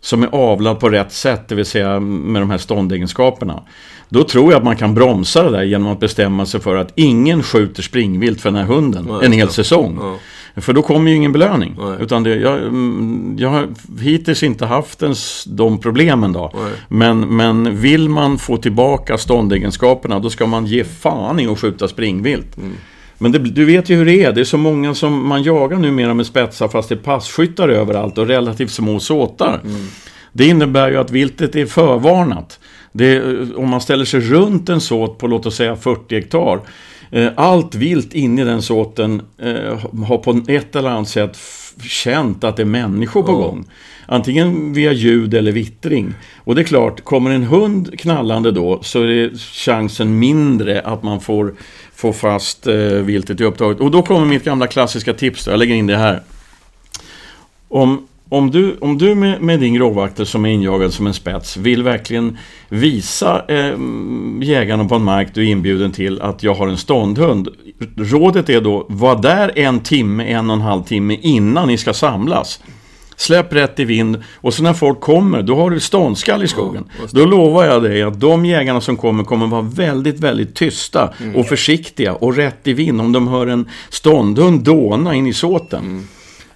som 0.00 0.22
är 0.22 0.28
avlad 0.32 0.80
på 0.80 0.88
rätt 0.88 1.12
sätt, 1.12 1.48
det 1.48 1.54
vill 1.54 1.64
säga 1.64 2.00
med 2.00 2.42
de 2.42 2.50
här 2.50 2.58
ståndegenskaperna. 2.58 3.62
Då 4.08 4.24
tror 4.24 4.52
jag 4.52 4.58
att 4.58 4.64
man 4.64 4.76
kan 4.76 4.94
bromsa 4.94 5.42
det 5.42 5.50
där 5.50 5.62
genom 5.62 5.92
att 5.92 6.00
bestämma 6.00 6.46
sig 6.46 6.60
för 6.60 6.76
att 6.76 6.92
ingen 6.94 7.42
skjuter 7.42 7.82
springvilt 7.82 8.40
för 8.40 8.50
den 8.50 8.58
här 8.58 8.74
hunden 8.74 9.06
Nej, 9.10 9.26
en 9.26 9.32
hel 9.32 9.46
ja. 9.46 9.52
säsong. 9.52 9.98
Ja. 10.00 10.16
För 10.60 10.72
då 10.72 10.82
kommer 10.82 11.10
ju 11.10 11.16
ingen 11.16 11.32
belöning. 11.32 11.76
Utan 12.00 12.22
det, 12.22 12.36
jag, 12.36 12.58
mm, 12.58 13.36
jag 13.38 13.48
har 13.48 13.68
hittills 14.00 14.42
inte 14.42 14.66
haft 14.66 15.02
ens 15.02 15.44
de 15.44 15.78
problemen 15.78 16.32
då. 16.32 16.52
Men, 16.88 17.36
men 17.36 17.76
vill 17.76 18.08
man 18.08 18.38
få 18.38 18.56
tillbaka 18.56 19.18
ståndegenskaperna 19.18 20.18
då 20.18 20.30
ska 20.30 20.46
man 20.46 20.66
ge 20.66 20.84
fan 20.84 21.40
i 21.40 21.46
att 21.46 21.58
skjuta 21.58 21.88
springvilt. 21.88 22.56
Mm. 22.56 22.72
Men 23.22 23.32
det, 23.32 23.38
du 23.38 23.64
vet 23.64 23.88
ju 23.88 23.96
hur 23.96 24.04
det 24.04 24.24
är. 24.24 24.32
Det 24.32 24.40
är 24.40 24.44
så 24.44 24.56
många 24.56 24.94
som 24.94 25.28
man 25.28 25.42
jagar 25.42 25.78
numera 25.78 26.14
med 26.14 26.26
spetsar 26.26 26.68
fast 26.68 26.88
det 26.88 26.94
är 26.94 26.96
passkyttar 26.96 27.68
överallt 27.68 28.18
och 28.18 28.26
relativt 28.26 28.70
små 28.70 29.00
såtar. 29.00 29.60
Mm. 29.64 29.86
Det 30.32 30.46
innebär 30.46 30.90
ju 30.90 30.96
att 30.96 31.10
viltet 31.10 31.56
är 31.56 31.66
förvarnat. 31.66 32.60
Det, 32.92 33.22
om 33.56 33.68
man 33.68 33.80
ställer 33.80 34.04
sig 34.04 34.20
runt 34.20 34.68
en 34.68 34.80
såt 34.80 35.18
på 35.18 35.26
låt 35.26 35.46
oss 35.46 35.56
säga 35.56 35.76
40 35.76 36.14
hektar. 36.14 36.60
Eh, 37.10 37.28
allt 37.36 37.74
vilt 37.74 38.14
inne 38.14 38.42
i 38.42 38.44
den 38.44 38.62
såten 38.62 39.22
eh, 39.38 40.04
har 40.04 40.18
på 40.18 40.40
ett 40.48 40.76
eller 40.76 40.90
annat 40.90 41.08
sätt 41.08 41.36
känt 41.82 42.44
att 42.44 42.56
det 42.56 42.62
är 42.62 42.66
människor 42.66 43.22
på 43.22 43.32
gång. 43.32 43.64
Antingen 44.06 44.72
via 44.72 44.92
ljud 44.92 45.34
eller 45.34 45.52
vittring. 45.52 46.14
Och 46.38 46.54
det 46.54 46.60
är 46.60 46.64
klart, 46.64 47.04
kommer 47.04 47.30
en 47.30 47.42
hund 47.42 47.98
knallande 48.00 48.52
då 48.52 48.82
så 48.82 49.02
är 49.02 49.30
chansen 49.64 50.18
mindre 50.18 50.80
att 50.80 51.02
man 51.02 51.20
får 51.20 51.54
få 51.94 52.12
fast 52.12 52.66
eh, 52.66 52.74
viltet 52.76 53.40
i 53.40 53.44
upptaget. 53.44 53.80
Och 53.80 53.90
då 53.90 54.02
kommer 54.02 54.26
mitt 54.26 54.44
gamla 54.44 54.66
klassiska 54.66 55.14
tips, 55.14 55.44
då. 55.44 55.50
jag 55.50 55.58
lägger 55.58 55.74
in 55.74 55.86
det 55.86 55.96
här. 55.96 56.22
Om, 57.68 58.06
om 58.28 58.50
du, 58.50 58.76
om 58.80 58.98
du 58.98 59.14
med, 59.14 59.42
med 59.42 59.60
din 59.60 59.74
gråvakter 59.74 60.24
som 60.24 60.44
är 60.44 60.50
injagad 60.50 60.92
som 60.92 61.06
en 61.06 61.14
spets 61.14 61.56
vill 61.56 61.82
verkligen 61.82 62.38
visa 62.68 63.44
eh, 63.48 63.78
jägarna 64.42 64.84
på 64.84 64.94
en 64.94 65.04
mark 65.04 65.28
du 65.34 65.42
är 65.42 65.50
inbjuden 65.50 65.92
till 65.92 66.20
att 66.20 66.42
jag 66.42 66.54
har 66.54 66.68
en 66.68 66.76
ståndhund. 66.76 67.48
Rådet 67.96 68.48
är 68.48 68.60
då, 68.60 68.86
var 68.88 69.22
där 69.22 69.58
en 69.58 69.80
timme, 69.80 70.24
en 70.24 70.50
och 70.50 70.56
en 70.56 70.62
halv 70.62 70.82
timme 70.82 71.18
innan 71.22 71.68
ni 71.68 71.78
ska 71.78 71.92
samlas. 71.92 72.60
Släpp 73.16 73.52
rätt 73.52 73.80
i 73.80 73.84
vind 73.84 74.22
och 74.34 74.54
så 74.54 74.62
när 74.62 74.72
folk 74.72 75.00
kommer, 75.00 75.42
då 75.42 75.56
har 75.56 75.70
du 75.70 75.80
ståndskall 75.80 76.42
i 76.42 76.48
skogen. 76.48 76.84
Ja, 77.00 77.08
då 77.10 77.24
lovar 77.24 77.64
jag 77.64 77.82
dig 77.82 78.02
att 78.02 78.20
de 78.20 78.44
jägarna 78.44 78.80
som 78.80 78.96
kommer 78.96 79.24
kommer 79.24 79.46
vara 79.46 79.62
väldigt, 79.62 80.20
väldigt 80.20 80.54
tysta 80.54 81.14
mm. 81.20 81.36
och 81.36 81.46
försiktiga 81.46 82.14
och 82.14 82.36
rätt 82.36 82.66
i 82.66 82.72
vind 82.72 83.00
om 83.00 83.12
de 83.12 83.28
hör 83.28 83.46
en 83.46 83.68
ståndhund 83.88 84.60
dåna 84.60 85.14
in 85.14 85.26
i 85.26 85.32
såten. 85.32 85.84
Mm. 85.84 86.06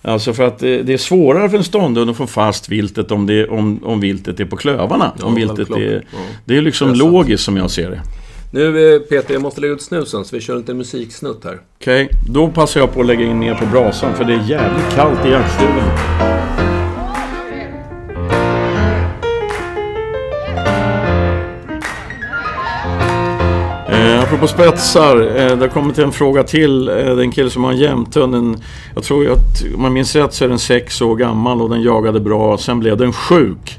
Alltså 0.02 0.32
för 0.32 0.42
att 0.42 0.58
det, 0.58 0.88
är 0.88 0.96
svårare 0.96 1.50
för 1.50 1.56
en 1.56 1.64
ståndhund 1.64 2.10
att 2.10 2.16
få 2.16 2.26
fast 2.26 2.68
viltet 2.68 3.10
om, 3.10 3.26
det, 3.26 3.48
om, 3.48 3.80
om 3.84 4.00
viltet 4.00 4.40
är 4.40 4.44
på 4.44 4.56
klövarna. 4.56 5.12
Ja, 5.18 5.26
om 5.26 5.34
viltet 5.34 5.70
är, 5.70 6.04
ja. 6.12 6.18
Det 6.44 6.56
är 6.56 6.62
liksom 6.62 6.88
det 6.88 6.94
är 6.94 6.98
logiskt 6.98 7.44
som 7.44 7.56
jag 7.56 7.70
ser 7.70 7.90
det. 7.90 8.00
Nu 8.54 8.94
eh, 8.94 9.00
Peter, 9.00 9.34
jag 9.34 9.42
måste 9.42 9.60
lägga 9.60 9.72
ut 9.72 9.82
snusen 9.82 10.24
så 10.24 10.36
vi 10.36 10.42
kör 10.42 10.56
lite 10.56 10.74
musiksnutt 10.74 11.44
här. 11.44 11.60
Okej, 11.80 12.04
okay. 12.04 12.18
då 12.28 12.48
passar 12.48 12.80
jag 12.80 12.94
på 12.94 13.00
att 13.00 13.06
lägga 13.06 13.24
in 13.24 13.40
ner 13.40 13.54
på 13.54 13.66
brasan 13.66 14.14
för 14.14 14.24
det 14.24 14.32
är 14.32 14.48
jävligt 14.48 14.94
kallt 14.94 15.26
i 15.26 15.28
jaktstugan. 15.28 15.88
Eh, 23.88 24.22
apropå 24.22 24.46
spetsar, 24.46 25.20
eh, 25.20 25.56
det 25.56 25.64
har 25.64 25.68
kommit 25.68 25.98
en 25.98 26.12
fråga 26.12 26.42
till. 26.42 26.88
Eh, 26.88 26.94
det 26.94 27.00
är 27.00 27.20
en 27.20 27.32
kille 27.32 27.50
som 27.50 27.64
har 27.64 27.72
en 27.72 27.78
jämthund. 27.78 28.62
Jag 28.94 29.04
tror 29.04 29.32
att, 29.32 29.64
om 29.74 29.82
man 29.82 29.92
minns 29.92 30.16
rätt 30.16 30.34
så 30.34 30.44
är 30.44 30.48
den 30.48 30.58
sex 30.58 31.02
år 31.02 31.16
gammal 31.16 31.62
och 31.62 31.70
den 31.70 31.82
jagade 31.82 32.20
bra. 32.20 32.58
Sen 32.58 32.80
blev 32.80 32.96
den 32.96 33.12
sjuk. 33.12 33.78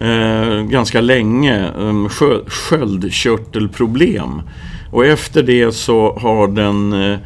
Eh, 0.00 0.62
ganska 0.62 1.00
länge. 1.00 1.70
Um, 1.78 2.08
sköldkörtelproblem. 2.46 4.42
Och 4.90 5.06
efter 5.06 5.42
det 5.42 5.72
så 5.72 6.18
har 6.18 6.48
den 6.48 6.92
eh, 6.92 7.18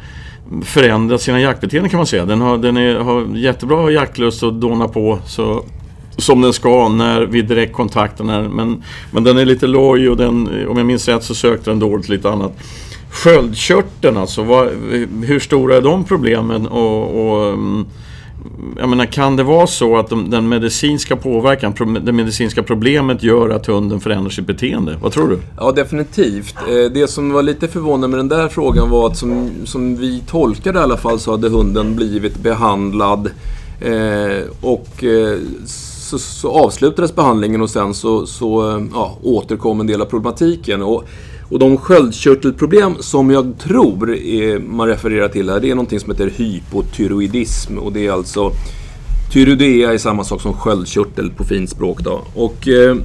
förändrat 0.63 1.21
sina 1.21 1.41
jaktbeteenden 1.41 1.89
kan 1.89 1.97
man 1.97 2.07
säga. 2.07 2.25
Den 2.25 2.41
har, 2.41 2.57
den 2.57 2.77
är, 2.77 2.95
har 2.95 3.35
jättebra 3.35 3.91
jaktlust 3.91 4.43
och 4.43 4.53
dånar 4.53 4.87
på. 4.87 5.19
Så 5.25 5.65
som 6.17 6.41
den 6.41 6.53
ska 6.53 6.89
när 6.89 7.21
vi 7.21 7.41
direkt 7.41 7.73
kontaktar 7.73 8.25
den. 8.25 8.51
Men, 8.51 8.83
men 9.11 9.23
den 9.23 9.37
är 9.37 9.45
lite 9.45 9.67
loj 9.67 10.09
och 10.09 10.17
den, 10.17 10.67
om 10.67 10.77
jag 10.77 10.85
minns 10.85 11.07
rätt 11.07 11.23
så 11.23 11.35
sökte 11.35 11.69
den 11.69 11.79
dåligt 11.79 12.09
lite 12.09 12.29
annat. 12.29 12.51
Sköldkörteln 13.11 14.17
alltså, 14.17 14.43
vad, 14.43 14.67
hur 15.23 15.39
stora 15.39 15.77
är 15.77 15.81
de 15.81 16.03
problemen? 16.03 16.67
Och, 16.67 17.27
och, 17.27 17.53
um, 17.53 17.85
jag 18.77 18.89
menar, 18.89 19.05
kan 19.05 19.35
det 19.35 19.43
vara 19.43 19.67
så 19.67 19.97
att 19.97 20.09
de, 20.09 20.29
den 20.29 20.49
medicinska 20.49 21.15
påverkan, 21.15 21.99
det 22.05 22.11
medicinska 22.11 22.63
problemet 22.63 23.23
gör 23.23 23.49
att 23.49 23.65
hunden 23.65 23.99
förändrar 23.99 24.29
sitt 24.29 24.47
beteende? 24.47 24.97
Vad 25.01 25.11
tror 25.11 25.27
du? 25.27 25.39
Ja, 25.57 25.71
definitivt. 25.71 26.55
Eh, 26.55 26.91
det 26.93 27.09
som 27.09 27.31
var 27.31 27.43
lite 27.43 27.67
förvånande 27.67 28.07
med 28.07 28.19
den 28.19 28.27
där 28.27 28.47
frågan 28.47 28.89
var 28.89 29.07
att 29.07 29.17
som, 29.17 29.49
som 29.65 29.95
vi 29.95 30.23
tolkade 30.27 30.79
i 30.79 30.81
alla 30.81 30.97
fall 30.97 31.19
så 31.19 31.31
hade 31.31 31.49
hunden 31.49 31.95
blivit 31.95 32.37
behandlad 32.37 33.29
eh, 33.81 34.47
och 34.61 35.03
eh, 35.03 35.37
så, 35.65 36.19
så, 36.19 36.51
avslutades 36.51 37.15
behandlingen 37.15 37.61
och 37.61 37.69
sen 37.69 37.93
så, 37.93 38.25
så 38.25 38.69
eh, 38.69 38.83
ja, 38.93 39.17
återkom 39.23 39.79
en 39.79 39.87
del 39.87 40.01
av 40.01 40.05
problematiken. 40.05 40.81
Och, 40.81 41.03
och 41.51 41.59
de 41.59 41.77
sköldkörtelproblem 41.77 42.95
som 42.99 43.29
jag 43.29 43.53
tror 43.59 44.15
är, 44.15 44.59
man 44.59 44.87
refererar 44.87 45.27
till 45.27 45.49
här, 45.49 45.59
det 45.59 45.69
är 45.71 45.75
någonting 45.75 45.99
som 45.99 46.11
heter 46.11 46.31
hypotyroidism. 46.35 47.77
Och 47.77 47.93
det 47.93 48.07
är 48.07 48.11
alltså 48.11 48.51
Tyroidea 49.31 49.93
är 49.93 49.97
samma 49.97 50.23
sak 50.23 50.41
som 50.41 50.53
sköldkörtel 50.53 51.31
på 51.31 51.43
fint 51.43 51.69
språk. 51.69 52.01
Då. 52.01 52.21
Och, 52.35 52.67
eh, 52.67 52.97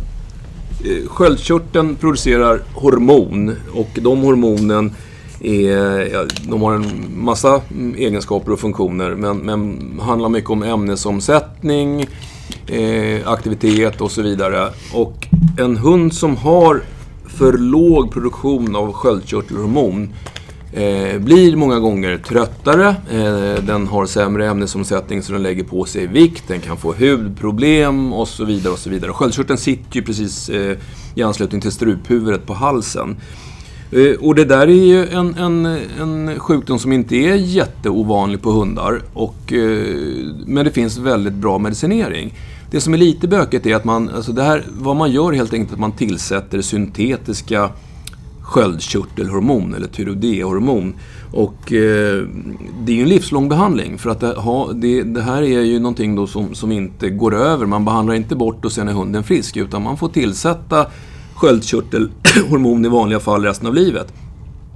eh 0.85 1.09
sköldkörteln 1.09 1.97
producerar 1.97 2.61
hormon 2.75 3.57
och 3.73 3.91
de 3.95 4.23
hormonen 4.23 4.93
är, 5.41 6.49
de 6.51 6.63
har 6.63 6.75
en 6.75 7.07
massa 7.17 7.61
mm, 7.71 7.95
egenskaper 7.95 8.53
och 8.53 8.61
funktioner 8.61 9.11
men, 9.11 9.39
men 9.39 10.01
handlar 10.01 10.29
mycket 10.29 10.51
om 10.51 10.63
ämnesomsättning, 10.63 12.07
eh, 12.67 13.29
aktivitet 13.29 14.01
och 14.01 14.11
så 14.11 14.23
vidare. 14.23 14.69
Och 14.93 15.27
en 15.59 15.77
hund 15.77 16.15
som 16.15 16.37
har 16.37 16.83
för 17.29 17.53
låg 17.53 18.13
produktion 18.13 18.77
av 18.77 18.93
sköldkörtelhormon 18.93 20.13
Eh, 20.77 21.19
blir 21.19 21.57
många 21.57 21.79
gånger 21.79 22.19
tröttare, 22.19 22.89
eh, 22.89 23.65
den 23.65 23.87
har 23.87 24.07
sämre 24.07 24.47
ämnesomsättning 24.49 25.23
så 25.23 25.33
den 25.33 25.43
lägger 25.43 25.65
på 25.65 25.85
sig 25.85 26.07
vikt, 26.07 26.45
den 26.49 26.61
kan 26.61 26.77
få 26.77 26.93
hudproblem 26.93 28.13
och 28.13 28.29
så 28.29 28.45
vidare. 28.45 28.73
och 28.73 28.79
så 28.79 28.91
vidare. 28.91 29.13
Sköldkörteln 29.13 29.59
sitter 29.59 29.97
ju 29.97 30.03
precis 30.03 30.49
eh, 30.49 30.77
i 31.15 31.23
anslutning 31.23 31.61
till 31.61 31.73
struphuvudet 31.73 32.47
på 32.47 32.55
halsen. 32.55 33.17
Eh, 33.93 34.21
och 34.21 34.35
det 34.35 34.45
där 34.45 34.69
är 34.69 34.85
ju 34.85 35.07
en, 35.09 35.35
en, 35.35 35.67
en 36.01 36.39
sjukdom 36.39 36.79
som 36.79 36.93
inte 36.93 37.17
är 37.17 37.35
jätteovanlig 37.35 38.43
på 38.43 38.51
hundar. 38.51 39.03
Och, 39.13 39.53
eh, 39.53 39.97
men 40.47 40.65
det 40.65 40.71
finns 40.71 40.99
väldigt 40.99 41.35
bra 41.35 41.59
medicinering. 41.59 42.35
Det 42.71 42.81
som 42.81 42.95
är 42.95 42.99
lite 42.99 43.29
bökigt 43.29 43.67
är 43.67 43.77
att 43.77 43.85
man, 43.85 44.09
alltså 44.09 44.33
det 44.33 44.43
här, 44.43 44.65
vad 44.79 44.97
man 44.97 45.11
gör 45.11 45.33
helt 45.33 45.53
enkelt 45.53 45.73
att 45.73 45.79
man 45.79 45.93
tillsätter 45.93 46.61
syntetiska 46.61 47.71
sköldkörtelhormon 48.47 49.75
eller 49.75 49.87
tyroidehormon. 49.87 50.95
Och 51.33 51.73
eh, 51.73 52.25
det 52.85 52.93
är 52.93 52.97
ju 52.97 53.03
en 53.03 53.09
livslång 53.09 53.49
behandling 53.49 53.99
för 53.99 54.11
att 54.11 54.21
det, 54.21 54.35
ha, 54.35 54.73
det, 54.73 55.03
det, 55.03 55.23
här 55.23 55.43
är 55.43 55.61
ju 55.61 55.79
någonting 55.79 56.15
då 56.15 56.27
som, 56.27 56.55
som 56.55 56.73
inte 56.73 57.11
går 57.11 57.35
över. 57.35 57.67
Man 57.67 57.85
behandlar 57.85 58.15
inte 58.15 58.37
bort 58.37 58.65
och 58.65 58.73
sen 58.73 58.89
är 58.89 58.93
hunden 58.93 59.25
frisk 59.25 59.57
utan 59.57 59.83
man 59.83 59.97
får 59.97 60.09
tillsätta 60.09 60.87
sköldkörtelhormon 61.35 62.85
i 62.85 62.89
vanliga 62.89 63.21
fall 63.21 63.43
resten 63.43 63.67
av 63.67 63.75
livet. 63.75 64.13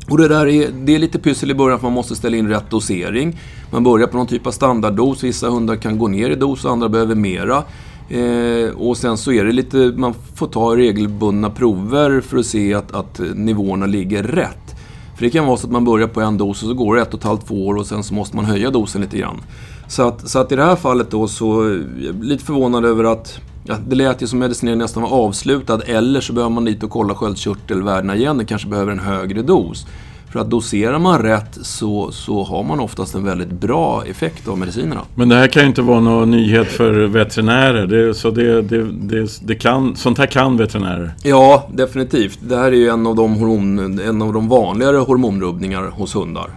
Och 0.09 0.19
det 0.19 0.29
där 0.29 0.47
är, 0.47 0.71
det 0.71 0.95
är 0.95 0.99
lite 0.99 1.19
pyssel 1.19 1.51
i 1.51 1.55
början 1.55 1.79
för 1.79 1.87
man 1.87 1.93
måste 1.93 2.17
ställa 2.17 2.37
in 2.37 2.49
rätt 2.49 2.71
dosering. 2.71 3.39
Man 3.71 3.85
börjar 3.85 4.07
på 4.07 4.17
någon 4.17 4.27
typ 4.27 4.47
av 4.47 4.51
standarddos. 4.51 5.25
Vissa 5.25 5.49
hundar 5.49 5.77
kan 5.77 5.99
gå 5.99 6.09
ner 6.09 6.31
i 6.31 6.35
dos 6.35 6.65
och 6.65 6.73
andra 6.73 6.89
behöver 6.89 7.15
mera. 7.15 7.65
Eh, 8.09 8.71
och 8.77 8.97
sen 8.97 9.17
så 9.17 9.33
är 9.33 9.45
det 9.45 9.53
lite, 9.53 9.77
man 9.97 10.15
får 10.35 10.47
ta 10.47 10.77
regelbundna 10.77 11.51
prover 11.51 12.21
för 12.21 12.39
att 12.39 12.47
se 12.47 12.75
att, 12.75 12.95
att 12.95 13.21
nivåerna 13.35 13.87
ligger 13.87 14.23
rätt. 14.23 14.77
För 15.17 15.25
det 15.25 15.31
kan 15.31 15.47
vara 15.47 15.57
så 15.57 15.67
att 15.67 15.73
man 15.73 15.85
börjar 15.85 16.09
på 16.09 16.21
en 16.21 16.39
dos 16.39 16.63
och 16.63 16.69
så 16.69 16.75
går 16.75 16.97
det 16.97 17.03
ett 17.03 17.15
och 17.15 17.21
ett 17.21 17.25
halvt, 17.25 17.47
två 17.47 17.67
år 17.67 17.75
och 17.75 17.87
sen 17.87 18.05
så 18.05 18.15
måste 18.15 18.37
man 18.37 18.45
höja 18.45 18.71
dosen 18.71 19.01
lite 19.01 19.19
grann. 19.19 19.41
Så 19.89 20.03
att, 20.03 20.31
så 20.31 20.39
att 20.39 20.53
i 20.53 20.57
det 20.57 20.65
här 20.65 20.77
fallet 20.77 21.11
då 21.11 21.29
så, 21.29 21.63
är 21.63 22.23
lite 22.23 22.45
förvånad 22.45 22.85
över 22.85 23.05
att 23.05 23.41
Ja, 23.71 23.77
det 23.87 23.97
lät 23.97 24.23
ju 24.23 24.27
som 24.27 24.39
medicineringen 24.39 24.79
nästan 24.79 25.03
var 25.03 25.11
avslutad 25.11 25.81
eller 25.87 26.21
så 26.21 26.33
behöver 26.33 26.55
man 26.55 26.65
dit 26.65 26.83
och 26.83 26.91
kolla 26.91 27.15
sköldkörtelvärdena 27.15 28.17
igen. 28.17 28.39
Det 28.39 28.45
kanske 28.45 28.69
behöver 28.69 28.93
en 28.93 28.99
högre 28.99 29.43
dos. 29.43 29.87
För 30.33 30.41
att 30.41 30.51
doserar 30.51 30.99
man 30.99 31.23
rätt 31.23 31.59
så, 31.63 32.13
så 32.13 32.45
har 32.45 32.63
man 32.63 32.81
oftast 32.81 33.15
en 33.15 33.25
väldigt 33.25 33.51
bra 33.51 34.05
effekt 34.07 34.49
av 34.49 34.59
medicinerna. 34.59 35.01
Men 35.15 35.29
det 35.29 35.35
här 35.35 35.47
kan 35.47 35.63
ju 35.63 35.69
inte 35.69 35.83
vara 35.83 36.01
någon 36.01 36.31
nyhet 36.31 36.69
för 36.69 37.07
veterinärer. 37.07 37.87
Det, 37.87 38.15
så 38.15 38.31
det, 38.31 38.63
det, 38.63 38.85
det, 38.93 39.31
det, 39.43 39.55
kan, 39.55 39.97
sånt 39.97 40.19
här 40.19 40.27
kan 40.27 40.57
veterinärer? 40.57 41.15
Ja, 41.23 41.69
definitivt. 41.75 42.39
Det 42.43 42.57
här 42.57 42.73
är 42.73 42.77
ju 42.77 42.89
en 42.89 43.07
av 43.07 43.17
de, 43.17 43.35
hormon, 43.35 43.99
en 43.99 44.23
av 44.23 44.33
de 44.33 44.49
vanligare 44.49 44.97
hormonrubbningar 44.97 45.83
hos 45.83 46.17
hundar. 46.17 46.51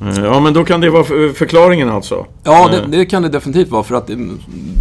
Eh, 0.00 0.24
ja, 0.24 0.40
men 0.40 0.52
då 0.52 0.64
kan 0.64 0.80
det 0.80 0.90
vara 0.90 1.04
förklaringen 1.34 1.88
alltså? 1.88 2.26
Ja, 2.42 2.68
det, 2.68 2.76
eh. 2.76 2.88
det 2.88 3.06
kan 3.06 3.22
det 3.22 3.28
definitivt 3.28 3.68
vara. 3.68 3.82
För 3.82 3.94
att 3.94 4.10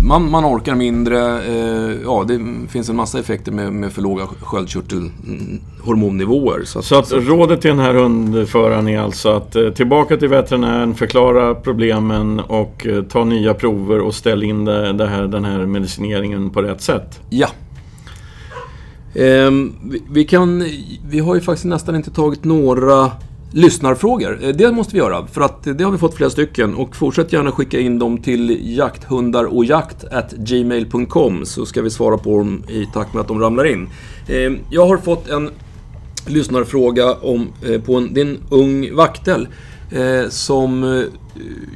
man, 0.07 0.31
man 0.31 0.45
orkar 0.45 0.75
mindre. 0.75 1.43
Eh, 1.43 1.91
ja, 2.03 2.25
det 2.27 2.39
finns 2.69 2.89
en 2.89 2.95
massa 2.95 3.19
effekter 3.19 3.51
med, 3.51 3.73
med 3.73 3.93
för 3.93 4.01
låga 4.01 4.27
sköldkörtelhormonnivåer. 4.41 6.61
Så, 6.65 6.79
att, 6.79 6.85
så 6.85 6.95
att 6.95 7.11
rådet 7.11 7.61
till 7.61 7.69
den 7.69 7.79
här 7.79 7.93
hundföraren 7.93 8.87
är 8.87 8.99
alltså 8.99 9.29
att 9.29 9.55
tillbaka 9.75 10.17
till 10.17 10.27
veterinären, 10.27 10.95
förklara 10.95 11.55
problemen 11.55 12.39
och 12.39 12.87
ta 13.09 13.23
nya 13.23 13.53
prover 13.53 13.99
och 13.99 14.15
ställ 14.15 14.43
in 14.43 14.65
det, 14.65 14.93
det 14.93 15.07
här, 15.07 15.27
den 15.27 15.45
här 15.45 15.65
medicineringen 15.65 16.49
på 16.49 16.61
rätt 16.61 16.81
sätt? 16.81 17.19
Ja, 17.29 17.47
ehm, 19.15 19.73
vi, 20.09 20.23
kan, 20.23 20.65
vi 21.09 21.19
har 21.19 21.35
ju 21.35 21.41
faktiskt 21.41 21.65
nästan 21.65 21.95
inte 21.95 22.11
tagit 22.11 22.43
några 22.43 23.11
lyssnarfrågor. 23.53 24.39
Eh, 24.41 24.49
det 24.49 24.71
måste 24.71 24.93
vi 24.93 24.99
göra, 24.99 25.27
för 25.27 25.41
att 25.41 25.67
eh, 25.67 25.73
det 25.73 25.83
har 25.83 25.91
vi 25.91 25.97
fått 25.97 26.15
flera 26.15 26.29
stycken. 26.29 26.75
Och 26.75 26.95
fortsätt 26.95 27.33
gärna 27.33 27.51
skicka 27.51 27.79
in 27.79 27.99
dem 27.99 28.17
till 28.17 28.75
jakthundarojakt.gmail.com 28.77 31.45
så 31.45 31.65
ska 31.65 31.81
vi 31.81 31.89
svara 31.89 32.17
på 32.17 32.37
dem 32.37 32.63
i 32.69 32.85
takt 32.93 33.13
med 33.13 33.21
att 33.21 33.27
de 33.27 33.39
ramlar 33.39 33.65
in. 33.65 33.89
Eh, 34.27 34.51
jag 34.69 34.87
har 34.87 34.97
fått 34.97 35.29
en 35.29 35.49
lyssnarfråga 36.27 37.13
om, 37.13 37.47
på 37.85 37.95
en, 37.95 38.13
det 38.13 38.21
är 38.21 38.25
en 38.25 38.37
ung 38.49 38.95
vaktel 38.95 39.47
som, 40.29 41.03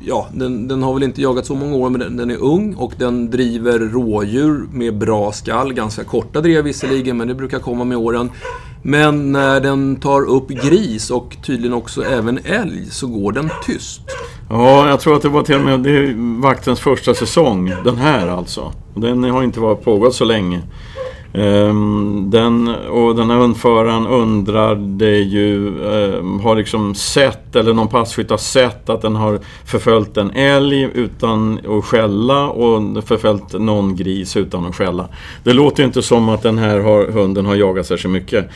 ja, 0.05 0.27
den, 0.33 0.67
den, 0.67 0.83
har 0.83 0.93
väl 0.93 1.03
inte 1.03 1.21
jagat 1.21 1.45
så 1.45 1.55
många 1.55 1.75
år 1.75 1.89
men 1.89 1.99
den, 1.99 2.17
den, 2.17 2.31
är 2.31 2.37
ung 2.37 2.75
och 2.75 2.93
den 2.97 3.31
driver 3.31 3.79
rådjur 3.79 4.67
med 4.71 4.97
bra 4.97 5.31
skall. 5.31 5.73
Ganska 5.73 6.03
korta 6.03 6.41
drev 6.41 6.63
visserligen 6.63 7.17
men 7.17 7.27
det 7.27 7.35
brukar 7.35 7.59
komma 7.59 7.83
med 7.83 7.97
åren. 7.97 8.29
Men 8.89 9.31
när 9.31 9.59
den 9.59 9.95
tar 9.95 10.29
upp 10.29 10.47
gris 10.47 11.11
och 11.11 11.37
tydligen 11.45 11.73
också 11.73 12.03
även 12.03 12.39
älg 12.45 12.85
så 12.89 13.07
går 13.07 13.31
den 13.31 13.49
tyst. 13.65 14.01
Ja, 14.49 14.89
jag 14.89 14.99
tror 14.99 15.15
att 15.15 15.21
det 15.21 15.29
var 15.29 15.43
till 15.43 15.55
och 15.55 15.61
med 15.61 15.79
det 15.79 15.89
är 15.89 16.41
vaktens 16.41 16.79
första 16.79 17.13
säsong. 17.13 17.73
Den 17.83 17.97
här 17.97 18.27
alltså. 18.27 18.71
Den 18.95 19.23
har 19.23 19.43
inte 19.43 19.59
varit 19.59 19.83
pågått 19.83 20.15
så 20.15 20.25
länge. 20.25 20.61
Ehm, 21.33 22.29
den, 22.29 22.67
och 22.89 23.15
den 23.15 23.29
här 23.29 23.37
hundföraren 23.37 24.07
undrade 24.07 25.17
ju, 25.17 25.67
ehm, 25.67 26.39
har 26.39 26.55
liksom 26.55 26.95
sett, 26.95 27.55
eller 27.55 27.73
någon 27.73 27.87
passkytt 27.87 28.29
har 28.29 28.37
sett 28.37 28.89
att 28.89 29.01
den 29.01 29.15
har 29.15 29.39
förföljt 29.65 30.17
en 30.17 30.31
älg 30.31 30.89
utan 30.93 31.59
att 31.67 31.85
skälla 31.85 32.47
och 32.47 33.03
förföljt 33.03 33.53
någon 33.53 33.95
gris 33.95 34.37
utan 34.37 34.65
att 34.65 34.75
skälla. 34.75 35.07
Det 35.43 35.53
låter 35.53 35.83
inte 35.83 36.01
som 36.01 36.29
att 36.29 36.43
den 36.43 36.57
här 36.57 36.79
har, 36.79 37.11
hunden 37.11 37.45
har 37.45 37.55
jagat 37.55 37.85
särskilt 37.85 38.13
mycket. 38.13 38.49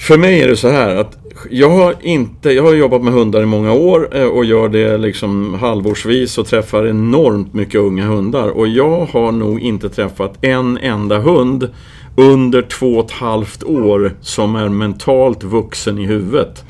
För 0.00 0.18
mig 0.18 0.40
är 0.40 0.48
det 0.48 0.56
så 0.56 0.68
här 0.68 0.96
att 0.96 1.18
jag 1.50 1.70
har, 1.70 1.94
inte, 2.00 2.50
jag 2.50 2.62
har 2.62 2.74
jobbat 2.74 3.02
med 3.02 3.12
hundar 3.12 3.42
i 3.42 3.46
många 3.46 3.72
år 3.72 4.08
eh, 4.16 4.24
och 4.24 4.44
gör 4.44 4.68
det 4.68 4.98
liksom 4.98 5.54
halvårsvis 5.54 6.38
och 6.38 6.46
träffar 6.46 6.86
enormt 6.86 7.54
mycket 7.54 7.80
unga 7.80 8.04
hundar. 8.04 8.48
Och 8.48 8.68
jag 8.68 9.06
har 9.06 9.32
nog 9.32 9.60
inte 9.60 9.88
träffat 9.88 10.44
en 10.44 10.78
enda 10.78 11.18
hund 11.18 11.68
under 12.16 12.62
två 12.62 12.86
och 12.86 13.04
ett 13.04 13.10
halvt 13.10 13.64
år 13.64 14.12
som 14.20 14.56
är 14.56 14.68
mentalt 14.68 15.44
vuxen 15.44 15.98
i 15.98 16.06
huvudet. 16.06 16.64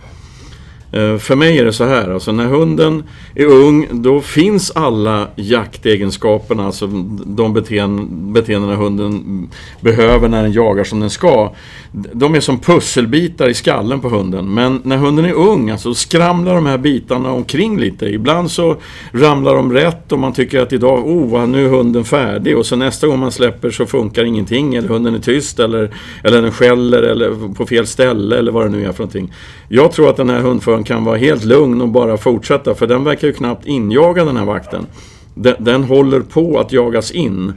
Eh, 0.92 1.18
för 1.18 1.37
mig 1.37 1.59
är 1.59 1.64
det 1.64 1.72
så 1.72 1.85
här, 1.85 2.11
alltså 2.11 2.33
när 2.33 2.46
hunden 2.46 3.05
är 3.35 3.46
ung 3.46 3.88
då 3.90 4.20
finns 4.20 4.70
alla 4.70 5.29
jaktegenskaperna, 5.37 6.66
alltså 6.66 6.87
de 7.26 7.53
beteenden, 7.53 8.33
beteendena 8.33 8.76
hunden 8.76 9.48
behöver 9.81 10.29
när 10.29 10.42
den 10.42 10.53
jagar 10.53 10.85
som 10.85 11.00
den 11.00 11.11
ska. 11.11 11.53
De 11.92 12.35
är 12.35 12.40
som 12.40 12.59
pusselbitar 12.59 13.48
i 13.48 13.55
skallen 13.55 14.00
på 14.00 14.09
hunden. 14.09 14.55
Men 14.55 14.81
när 14.85 14.96
hunden 14.96 15.24
är 15.24 15.33
ung, 15.33 15.70
alltså 15.70 15.94
skramlar 15.94 16.55
de 16.55 16.66
här 16.66 16.79
bitarna 16.79 17.33
omkring 17.33 17.79
lite. 17.79 18.07
Ibland 18.07 18.50
så 18.50 18.76
ramlar 19.12 19.55
de 19.55 19.72
rätt 19.72 20.12
och 20.12 20.18
man 20.18 20.33
tycker 20.33 20.61
att 20.61 20.72
idag, 20.72 21.07
oh, 21.07 21.46
nu 21.46 21.64
är 21.64 21.68
hunden 21.68 22.05
färdig. 22.05 22.59
Och 22.59 22.66
så 22.66 22.76
nästa 22.76 23.07
gång 23.07 23.18
man 23.18 23.33
släpper 23.33 23.70
så 23.70 23.87
funkar 23.87 24.24
ingenting. 24.24 24.74
Eller 24.74 24.88
hunden 24.88 25.14
är 25.14 25.18
tyst 25.18 25.61
eller, 25.61 25.90
eller 26.24 26.42
den 26.42 26.53
skäller 26.53 27.03
eller 27.03 27.55
på 27.55 27.66
fel 27.66 27.87
ställe 27.87 28.38
eller 28.38 28.53
vad 28.53 28.66
det 28.66 28.70
nu 28.70 28.85
är 28.85 28.92
för 28.92 29.03
någonting. 29.03 29.33
Jag 29.68 29.92
tror 29.92 30.11
att 30.11 30.16
den 30.16 30.31
här 30.31 30.40
hundföraren 30.40 30.79
kan 30.84 31.04
vara 31.04 31.16
helt 31.16 31.44
lugn 31.44 31.80
och 31.80 31.88
bara 31.88 32.16
fortsätta. 32.16 32.74
För 32.74 32.86
den 32.86 33.04
verkar 33.04 33.26
ju 33.26 33.32
knappt 33.32 33.66
injaga 33.66 34.24
den 34.24 34.36
här 34.36 34.44
vakten. 34.44 34.86
Den, 35.34 35.54
den 35.58 35.84
håller 35.84 36.20
på 36.20 36.58
att 36.58 36.72
jagas 36.72 37.10
in. 37.10 37.52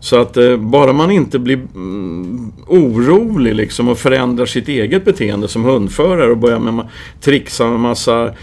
Så 0.00 0.20
att 0.20 0.36
eh, 0.36 0.56
bara 0.56 0.92
man 0.92 1.10
inte 1.10 1.38
blir 1.38 1.56
mm, 1.74 2.52
orolig 2.66 3.54
liksom 3.54 3.88
och 3.88 3.98
förändrar 3.98 4.46
sitt 4.46 4.68
eget 4.68 5.04
beteende 5.04 5.48
som 5.48 5.64
hundförare 5.64 6.30
och 6.30 6.38
börjar 6.38 6.58
med 6.58 6.88
trixa 7.20 7.70
med 7.70 7.80
massa 7.80 8.34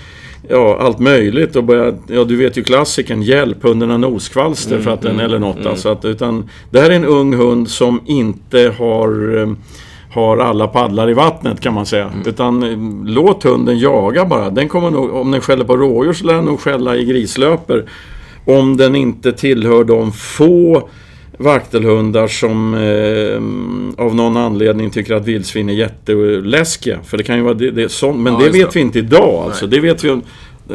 ja, 0.49 0.77
allt 0.79 0.99
möjligt 0.99 1.55
och 1.55 1.63
börja, 1.63 1.93
ja 2.07 2.23
du 2.23 2.35
vet 2.35 2.57
ju 2.57 2.63
klassiken, 2.63 3.21
hjälp 3.21 3.63
hunden 3.63 3.89
har 3.89 3.97
noskvalster 3.97 4.71
mm, 4.71 4.83
för 4.83 4.91
att 4.91 5.01
den, 5.01 5.11
mm, 5.11 5.25
eller 5.25 5.39
något 5.39 5.57
mm. 5.57 5.67
alltså. 5.67 5.89
Att, 5.89 6.05
utan 6.05 6.49
det 6.69 6.79
här 6.79 6.89
är 6.89 6.95
en 6.95 7.05
ung 7.05 7.33
hund 7.33 7.69
som 7.69 8.01
inte 8.05 8.73
har 8.77 9.37
eh, 9.37 9.49
har 10.11 10.37
alla 10.37 10.67
paddlar 10.67 11.09
i 11.09 11.13
vattnet 11.13 11.61
kan 11.61 11.73
man 11.73 11.85
säga. 11.85 12.05
Mm. 12.05 12.27
Utan 12.27 12.63
eh, 12.63 12.77
låt 13.13 13.43
hunden 13.43 13.79
jaga 13.79 14.25
bara. 14.25 14.49
Den 14.49 14.69
kommer 14.69 14.91
nog, 14.91 15.13
om 15.15 15.31
den 15.31 15.41
skäller 15.41 15.65
på 15.65 15.77
rådjur 15.77 16.13
så 16.13 16.25
lär 16.25 16.33
den 16.33 16.45
nog 16.45 16.59
skälla 16.59 16.95
i 16.95 17.05
grislöper. 17.05 17.85
Om 18.45 18.77
den 18.77 18.95
inte 18.95 19.31
tillhör 19.31 19.83
de 19.83 20.11
få 20.11 20.89
vaktelhundar 21.37 22.27
som 22.27 22.73
eh, 22.73 24.05
av 24.05 24.15
någon 24.15 24.37
anledning 24.37 24.89
tycker 24.89 25.13
att 25.13 25.27
vildsvin 25.27 25.69
är 25.69 25.73
jätteläskiga. 25.73 26.99
För 27.03 27.17
det 27.17 27.23
kan 27.23 27.37
ju 27.37 27.41
vara 27.41 27.53
det, 27.53 27.71
det 27.71 27.91
sånt, 27.91 28.19
men 28.19 28.33
ja, 28.33 28.39
det 28.39 28.49
vet 28.49 28.71
det. 28.71 28.79
vi 28.79 28.81
inte 28.81 28.99
idag. 28.99 29.43
Alltså. 29.45 29.67
Det 29.67 29.79
vet 29.79 30.03
vi, 30.03 30.21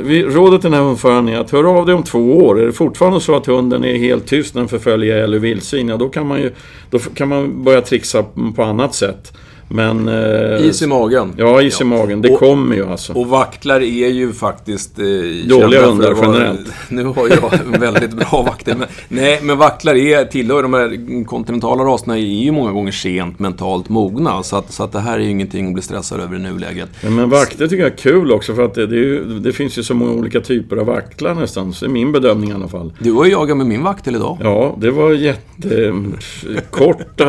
vi, 0.02 0.22
rådet 0.22 0.60
till 0.60 0.70
den 0.70 0.80
här 0.80 0.86
hundföraren 0.86 1.28
är 1.28 1.38
att 1.38 1.50
höra 1.50 1.68
av 1.68 1.86
dig 1.86 1.94
om 1.94 2.02
två 2.02 2.38
år. 2.38 2.60
Är 2.60 2.66
det 2.66 2.72
fortfarande 2.72 3.20
så 3.20 3.36
att 3.36 3.46
hunden 3.46 3.84
är 3.84 3.98
helt 3.98 4.26
tyst 4.26 4.54
när 4.54 4.62
den 4.62 4.68
förföljer 4.68 5.16
eller 5.16 5.38
vildsvin, 5.38 5.88
ja 5.88 5.96
då 5.96 6.08
kan 6.08 6.26
man 6.26 6.40
ju 6.40 6.52
då 6.90 6.98
kan 6.98 7.28
man 7.28 7.64
börja 7.64 7.80
trixa 7.80 8.24
på 8.56 8.62
annat 8.62 8.94
sätt. 8.94 9.32
Men... 9.68 10.08
Eh, 10.08 10.66
is 10.66 10.82
i 10.82 10.86
magen. 10.86 11.32
Ja, 11.36 11.62
is 11.62 11.80
i 11.80 11.84
magen. 11.84 12.22
Det 12.22 12.28
och, 12.28 12.38
kommer 12.38 12.76
ju 12.76 12.86
alltså. 12.86 13.12
Och 13.12 13.26
vaktlar 13.26 13.80
är 13.80 14.08
ju 14.08 14.32
faktiskt... 14.32 14.98
Eh, 14.98 15.04
Dåliga 15.48 15.86
hundar 15.86 16.14
generellt. 16.22 16.66
Nu 16.88 17.04
har 17.04 17.28
jag 17.28 17.50
väldigt 17.78 18.12
bra 18.12 18.42
vakter. 18.42 18.74
Men, 18.78 18.88
nej, 19.08 19.40
men 19.42 19.58
vaktlar 19.58 19.94
är, 19.94 20.24
tillhör 20.24 20.62
de 20.62 20.74
här 20.74 21.24
kontinentala 21.24 21.84
raserna 21.84 22.18
är 22.18 22.20
ju 22.20 22.52
många 22.52 22.72
gånger 22.72 22.92
sent 22.92 23.38
mentalt 23.38 23.88
mogna. 23.88 24.42
Så 24.42 24.56
att, 24.56 24.72
så 24.72 24.82
att 24.82 24.92
det 24.92 25.00
här 25.00 25.18
är 25.18 25.22
ju 25.22 25.30
ingenting 25.30 25.66
att 25.66 25.72
bli 25.72 25.82
stressad 25.82 26.20
över 26.20 26.36
i 26.36 26.38
nuläget. 26.38 26.88
Ja, 27.00 27.10
men 27.10 27.30
vakter 27.30 27.68
tycker 27.68 27.82
jag 27.82 27.92
är 27.92 27.96
kul 27.96 28.32
också 28.32 28.54
för 28.54 28.64
att 28.64 28.74
det, 28.74 28.86
det, 28.86 28.96
ju, 28.96 29.38
det 29.38 29.52
finns 29.52 29.78
ju 29.78 29.82
så 29.82 29.94
många 29.94 30.12
olika 30.12 30.40
typer 30.40 30.76
av 30.76 30.86
vaktlar 30.86 31.34
nästan. 31.34 31.72
Så 31.72 31.84
är 31.84 31.88
min 31.88 32.12
bedömning 32.12 32.50
i 32.50 32.52
alla 32.52 32.68
fall. 32.68 32.92
Du 32.98 33.12
har 33.12 33.24
ju 33.24 33.30
jagat 33.30 33.56
med 33.56 33.66
min 33.66 33.82
vaktel 33.82 34.16
idag. 34.16 34.38
Ja, 34.42 34.76
det 34.78 34.90
var 34.90 35.12
jättekorta 35.12 36.00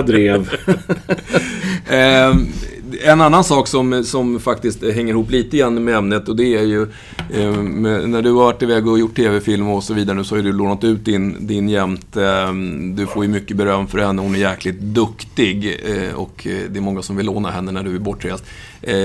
drev. 0.01 0.49
Ehm, 1.89 2.26
Ehm, 2.31 2.47
en 3.03 3.21
annan 3.21 3.43
sak 3.43 3.67
som, 3.67 4.03
som 4.03 4.39
faktiskt 4.39 4.83
hänger 4.83 5.13
ihop 5.13 5.31
lite 5.31 5.57
grann 5.57 5.83
med 5.83 5.95
ämnet 5.95 6.29
och 6.29 6.35
det 6.35 6.55
är 6.55 6.63
ju 6.63 6.81
eh, 7.33 7.61
när 8.07 8.21
du 8.21 8.31
har 8.31 8.37
varit 8.37 8.61
iväg 8.61 8.87
och 8.87 8.99
gjort 8.99 9.15
tv-film 9.15 9.67
och 9.67 9.83
så 9.83 9.93
vidare 9.93 10.17
nu 10.17 10.23
så 10.23 10.35
har 10.35 10.43
du 10.43 10.53
lånat 10.53 10.83
ut 10.83 11.05
din, 11.05 11.47
din 11.47 11.69
jämt. 11.69 12.17
Eh, 12.17 12.53
du 12.95 13.07
får 13.07 13.23
ju 13.23 13.29
mycket 13.29 13.57
beröm 13.57 13.87
för 13.87 13.97
henne, 13.97 14.21
hon 14.21 14.35
är 14.35 14.39
jäkligt 14.39 14.79
duktig 14.79 15.79
eh, 15.85 16.13
och 16.13 16.47
eh, 16.47 16.69
det 16.69 16.79
är 16.79 16.81
många 16.81 17.01
som 17.01 17.15
vill 17.15 17.25
låna 17.25 17.51
henne 17.51 17.71
när 17.71 17.83
du 17.83 17.95
är 17.95 17.99
bortrest. 17.99 18.43
Eh, 18.81 18.95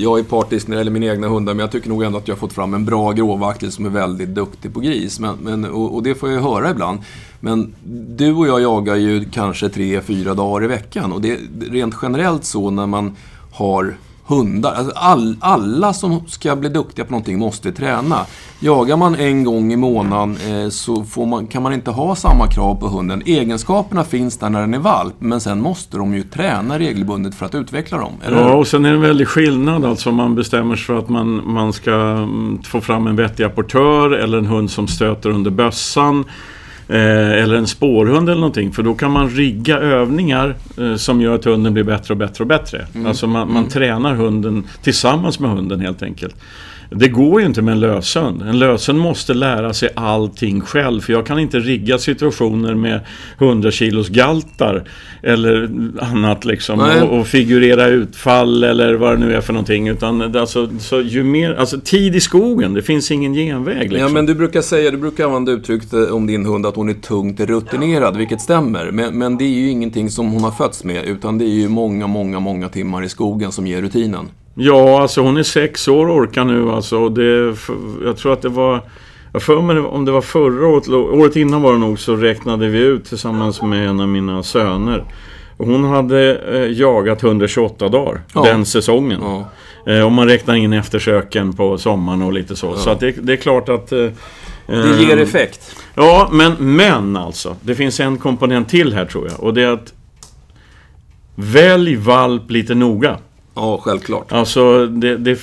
jag 0.00 0.18
är 0.18 0.22
partisk 0.22 0.68
när 0.68 0.76
det 0.76 0.80
gäller 0.80 0.90
mina 0.90 1.06
egna 1.06 1.28
hundar 1.28 1.54
men 1.54 1.60
jag 1.60 1.72
tycker 1.72 1.88
nog 1.88 2.02
ändå 2.02 2.18
att 2.18 2.28
jag 2.28 2.34
har 2.34 2.40
fått 2.40 2.52
fram 2.52 2.74
en 2.74 2.84
bra 2.84 3.12
gråvaktel 3.12 3.72
som 3.72 3.86
är 3.86 3.90
väldigt 3.90 4.28
duktig 4.28 4.74
på 4.74 4.80
gris. 4.80 5.20
Men, 5.20 5.36
men 5.42 5.64
och, 5.64 5.94
och 5.94 6.02
det 6.02 6.14
får 6.14 6.28
jag 6.28 6.36
ju 6.36 6.42
höra 6.42 6.70
ibland. 6.70 6.98
Men 7.40 7.74
du 8.08 8.32
och 8.32 8.48
jag 8.48 8.60
jagar 8.60 8.96
ju 8.96 9.24
kanske 9.30 9.68
tre, 9.68 10.00
fyra 10.00 10.34
dagar 10.34 10.64
i 10.64 10.68
veckan 10.68 11.12
och 11.12 11.20
det 11.20 11.30
är 11.30 11.38
rent 11.70 11.94
generellt 12.02 12.44
så 12.44 12.70
när 12.70 12.86
man 12.86 13.16
har 13.52 13.96
hundar. 14.34 14.72
Alltså 14.74 14.92
all, 14.96 15.36
alla 15.40 15.92
som 15.92 16.26
ska 16.26 16.56
bli 16.56 16.68
duktiga 16.68 17.04
på 17.04 17.10
någonting 17.10 17.38
måste 17.38 17.72
träna. 17.72 18.26
Jagar 18.60 18.96
man 18.96 19.14
en 19.14 19.44
gång 19.44 19.72
i 19.72 19.76
månaden 19.76 20.36
eh, 20.36 20.68
så 20.68 21.26
man, 21.26 21.46
kan 21.46 21.62
man 21.62 21.72
inte 21.72 21.90
ha 21.90 22.14
samma 22.14 22.46
krav 22.46 22.74
på 22.74 22.88
hunden. 22.88 23.22
Egenskaperna 23.26 24.04
finns 24.04 24.38
där 24.38 24.50
när 24.50 24.60
den 24.60 24.74
är 24.74 24.78
valp, 24.78 25.14
men 25.18 25.40
sen 25.40 25.60
måste 25.60 25.96
de 25.96 26.14
ju 26.14 26.22
träna 26.22 26.78
regelbundet 26.78 27.34
för 27.34 27.46
att 27.46 27.54
utveckla 27.54 27.98
dem. 27.98 28.12
Eller? 28.24 28.40
Ja, 28.40 28.54
och 28.54 28.66
sen 28.66 28.84
är 28.84 28.88
det 28.88 28.96
en 28.96 29.02
väldig 29.02 29.28
skillnad 29.28 29.84
alltså 29.84 30.10
om 30.10 30.16
man 30.16 30.34
bestämmer 30.34 30.76
sig 30.76 30.84
för 30.84 30.98
att 30.98 31.08
man, 31.08 31.52
man 31.52 31.72
ska 31.72 31.92
mm, 31.92 32.62
få 32.62 32.80
fram 32.80 33.06
en 33.06 33.16
vettig 33.16 33.44
apportör 33.44 34.10
eller 34.10 34.38
en 34.38 34.46
hund 34.46 34.70
som 34.70 34.88
stöter 34.88 35.30
under 35.30 35.50
bössan. 35.50 36.24
Eh, 36.92 37.42
eller 37.42 37.54
en 37.54 37.66
spårhund 37.66 38.28
eller 38.28 38.40
någonting. 38.40 38.72
För 38.72 38.82
då 38.82 38.94
kan 38.94 39.10
man 39.10 39.30
rigga 39.30 39.78
övningar 39.78 40.54
eh, 40.78 40.94
som 40.94 41.20
gör 41.20 41.34
att 41.34 41.44
hunden 41.44 41.74
blir 41.74 41.84
bättre 41.84 42.14
och 42.14 42.18
bättre 42.18 42.44
och 42.44 42.48
bättre. 42.48 42.86
Mm. 42.94 43.06
Alltså 43.06 43.26
man, 43.26 43.48
man 43.48 43.56
mm. 43.56 43.70
tränar 43.70 44.14
hunden 44.14 44.64
tillsammans 44.82 45.38
med 45.38 45.50
hunden 45.50 45.80
helt 45.80 46.02
enkelt. 46.02 46.36
Det 46.94 47.08
går 47.08 47.40
ju 47.40 47.46
inte 47.46 47.62
med 47.62 47.72
en 47.72 47.80
löshund. 47.80 48.42
En 48.42 48.58
löshund 48.58 48.98
måste 48.98 49.34
lära 49.34 49.72
sig 49.72 49.88
allting 49.94 50.60
själv. 50.60 51.00
För 51.00 51.12
jag 51.12 51.26
kan 51.26 51.38
inte 51.38 51.58
rigga 51.58 51.98
situationer 51.98 52.74
med 52.74 53.00
100 53.38 53.70
kilos 53.70 54.08
galtar 54.08 54.84
eller 55.22 55.70
annat 56.00 56.44
liksom. 56.44 56.80
Och, 56.80 57.18
och, 57.18 57.26
figurera 57.26 57.86
utfall 57.86 58.64
eller 58.64 58.94
vad 58.94 59.12
det 59.12 59.26
nu 59.26 59.34
är 59.34 59.40
för 59.40 59.52
någonting. 59.52 59.88
Utan 59.88 60.36
alltså, 60.36 60.68
så 60.78 61.00
ju 61.00 61.22
mer, 61.22 61.54
alltså 61.54 61.80
tid 61.80 62.16
i 62.16 62.20
skogen, 62.20 62.74
det 62.74 62.82
finns 62.82 63.10
ingen 63.10 63.34
genväg. 63.34 63.80
Liksom. 63.82 63.98
Ja, 63.98 64.08
men 64.08 64.26
du 64.26 64.34
brukar 64.34 64.62
säga, 64.62 64.90
du 64.90 64.96
brukar 64.96 65.24
använda 65.24 65.52
uttrycket 65.52 65.92
om 65.92 66.26
din 66.26 66.46
hund 66.46 66.66
att 66.66 66.76
hon 66.76 66.88
är 66.88 66.94
tungt 66.94 67.40
rutinerad, 67.40 68.16
vilket 68.16 68.40
stämmer. 68.40 68.90
Men, 68.90 69.18
men 69.18 69.38
det 69.38 69.44
är 69.44 69.48
ju 69.48 69.70
ingenting 69.70 70.10
som 70.10 70.30
hon 70.30 70.44
har 70.44 70.50
fötts 70.50 70.84
med, 70.84 71.04
utan 71.04 71.38
det 71.38 71.44
är 71.44 71.54
ju 71.54 71.68
många, 71.68 72.06
många, 72.06 72.40
många 72.40 72.68
timmar 72.68 73.04
i 73.04 73.08
skogen 73.08 73.52
som 73.52 73.66
ger 73.66 73.82
rutinen. 73.82 74.28
Ja, 74.54 75.02
alltså 75.02 75.20
hon 75.20 75.36
är 75.36 75.42
sex 75.42 75.88
år 75.88 76.08
och 76.08 76.16
orkar 76.16 76.44
nu 76.44 76.70
alltså. 76.70 77.08
Det, 77.08 77.56
jag 78.04 78.16
tror 78.16 78.32
att 78.32 78.42
det 78.42 78.48
var... 78.48 78.80
Jag 79.32 79.42
för 79.42 79.62
mig 79.62 79.78
om 79.78 80.04
det 80.04 80.12
var 80.12 80.22
förra 80.22 80.66
året, 80.66 80.88
året 80.88 81.36
innan 81.36 81.62
var 81.62 81.72
det 81.72 81.78
nog, 81.78 81.98
så 81.98 82.16
räknade 82.16 82.68
vi 82.68 82.78
ut 82.78 83.04
tillsammans 83.04 83.62
med 83.62 83.88
en 83.88 84.00
av 84.00 84.08
mina 84.08 84.42
söner. 84.42 85.04
Hon 85.58 85.84
hade 85.84 86.36
eh, 86.36 86.78
jagat 86.78 87.22
128 87.22 87.88
dagar 87.88 88.20
ja. 88.34 88.42
den 88.42 88.64
säsongen. 88.64 89.20
Ja. 89.22 89.48
Eh, 89.92 90.06
om 90.06 90.12
man 90.12 90.28
räknar 90.28 90.54
in 90.54 90.72
eftersöken 90.72 91.52
på 91.52 91.78
sommaren 91.78 92.22
och 92.22 92.32
lite 92.32 92.56
så. 92.56 92.66
Ja. 92.66 92.76
Så 92.76 92.90
att 92.90 93.00
det, 93.00 93.10
det, 93.10 93.32
är 93.32 93.36
klart 93.36 93.68
att... 93.68 93.92
Eh, 93.92 94.08
det 94.66 95.02
ger 95.02 95.16
effekt. 95.16 95.76
Ja, 95.94 96.28
men, 96.32 96.52
men 96.58 97.16
alltså. 97.16 97.56
Det 97.60 97.74
finns 97.74 98.00
en 98.00 98.18
komponent 98.18 98.68
till 98.68 98.94
här 98.94 99.04
tror 99.04 99.28
jag. 99.28 99.40
Och 99.40 99.54
det 99.54 99.62
är 99.62 99.68
att 99.70 99.92
Välj 101.34 101.96
valp 101.96 102.50
lite 102.50 102.74
noga. 102.74 103.18
Ja, 103.54 103.80
självklart. 103.82 104.32
Alltså, 104.32 104.86
det, 104.86 105.16
det, 105.16 105.38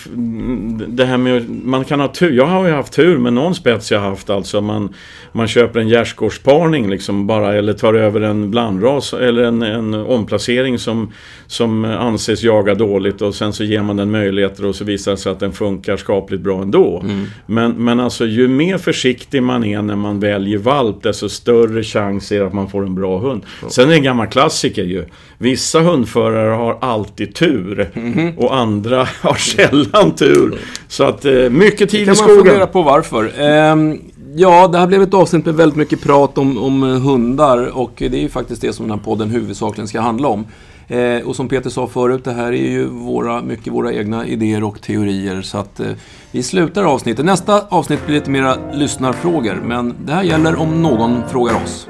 det 0.87 1.05
här 1.05 1.17
med... 1.17 1.49
Man 1.49 1.85
kan 1.85 1.99
ha 1.99 2.07
tur. 2.07 2.31
Jag 2.31 2.45
har 2.45 2.67
ju 2.67 2.73
haft 2.73 2.93
tur 2.93 3.17
med 3.17 3.33
någon 3.33 3.55
spets 3.55 3.91
jag 3.91 3.99
haft. 3.99 4.29
Alltså, 4.29 4.61
man, 4.61 4.93
man 5.31 5.47
köper 5.47 5.79
en 5.79 5.87
gärdsgårdsparning 5.87 6.89
liksom 6.89 7.27
bara. 7.27 7.55
Eller 7.55 7.73
tar 7.73 7.93
över 7.93 8.21
en 8.21 8.51
blandras. 8.51 9.13
Eller 9.13 9.43
en, 9.43 9.61
en 9.61 9.93
omplacering 9.93 10.79
som, 10.79 11.13
som 11.47 11.85
anses 11.85 12.43
jaga 12.43 12.75
dåligt. 12.75 13.21
Och 13.21 13.35
sen 13.35 13.53
så 13.53 13.63
ger 13.63 13.81
man 13.81 13.95
den 13.95 14.11
möjligheter 14.11 14.65
och 14.65 14.75
så 14.75 14.83
visar 14.83 15.11
det 15.11 15.17
sig 15.17 15.31
att 15.31 15.39
den 15.39 15.51
funkar 15.51 15.97
skapligt 15.97 16.43
bra 16.43 16.61
ändå. 16.61 17.01
Mm. 17.03 17.25
Men, 17.45 17.71
men 17.71 17.99
alltså, 17.99 18.25
ju 18.25 18.47
mer 18.47 18.77
försiktig 18.77 19.43
man 19.43 19.63
är 19.63 19.81
när 19.81 19.95
man 19.95 20.19
väljer 20.19 20.57
valp. 20.57 21.03
Desto 21.03 21.29
större 21.29 21.83
chans 21.83 22.31
är 22.31 22.41
att 22.41 22.53
man 22.53 22.69
får 22.69 22.85
en 22.85 22.95
bra 22.95 23.19
hund. 23.19 23.43
Sen 23.67 23.85
är 23.85 23.89
det 23.89 23.95
en 23.95 24.03
gammal 24.03 24.27
klassiker 24.27 24.83
ju. 24.83 25.05
Vissa 25.37 25.79
hundförare 25.79 26.53
har 26.55 26.77
alltid 26.81 27.35
tur. 27.35 27.89
Mm. 28.01 28.37
Och 28.37 28.55
andra 28.55 29.07
har 29.21 29.35
sällan 29.35 30.11
tur. 30.11 30.59
Så 30.87 31.03
att 31.03 31.25
eh, 31.25 31.33
mycket 31.49 31.89
tid 31.89 32.09
i 32.09 32.15
skogen. 32.15 32.15
kan 32.15 32.35
man 32.35 32.45
fundera 32.45 32.67
på 32.67 32.81
varför. 32.81 33.31
Ehm, 33.39 33.99
ja, 34.35 34.67
det 34.67 34.77
här 34.77 34.87
blev 34.87 35.01
ett 35.01 35.13
avsnitt 35.13 35.45
med 35.45 35.55
väldigt 35.55 35.77
mycket 35.77 36.01
prat 36.01 36.37
om, 36.37 36.57
om 36.57 36.83
hundar. 36.83 37.77
Och 37.77 37.93
det 37.97 38.05
är 38.05 38.21
ju 38.21 38.29
faktiskt 38.29 38.61
det 38.61 38.73
som 38.73 38.87
den 38.87 38.99
här 38.99 39.05
podden 39.05 39.29
huvudsakligen 39.29 39.87
ska 39.87 40.01
handla 40.01 40.27
om. 40.27 40.45
Eh, 40.89 41.27
och 41.27 41.35
som 41.35 41.47
Peter 41.47 41.69
sa 41.69 41.87
förut, 41.87 42.23
det 42.23 42.31
här 42.31 42.53
är 42.53 42.69
ju 42.71 42.85
våra, 42.85 43.41
mycket 43.41 43.73
våra 43.73 43.93
egna 43.93 44.25
idéer 44.25 44.63
och 44.63 44.81
teorier. 44.81 45.41
Så 45.41 45.57
att 45.57 45.79
eh, 45.79 45.87
vi 46.31 46.43
slutar 46.43 46.83
avsnittet. 46.83 47.25
Nästa 47.25 47.65
avsnitt 47.69 48.05
blir 48.05 48.15
lite 48.15 48.29
mera 48.29 48.55
lyssnarfrågor. 48.73 49.61
Men 49.65 49.95
det 50.05 50.13
här 50.13 50.23
gäller 50.23 50.55
om 50.55 50.81
någon 50.81 51.21
frågar 51.29 51.55
oss. 51.63 51.87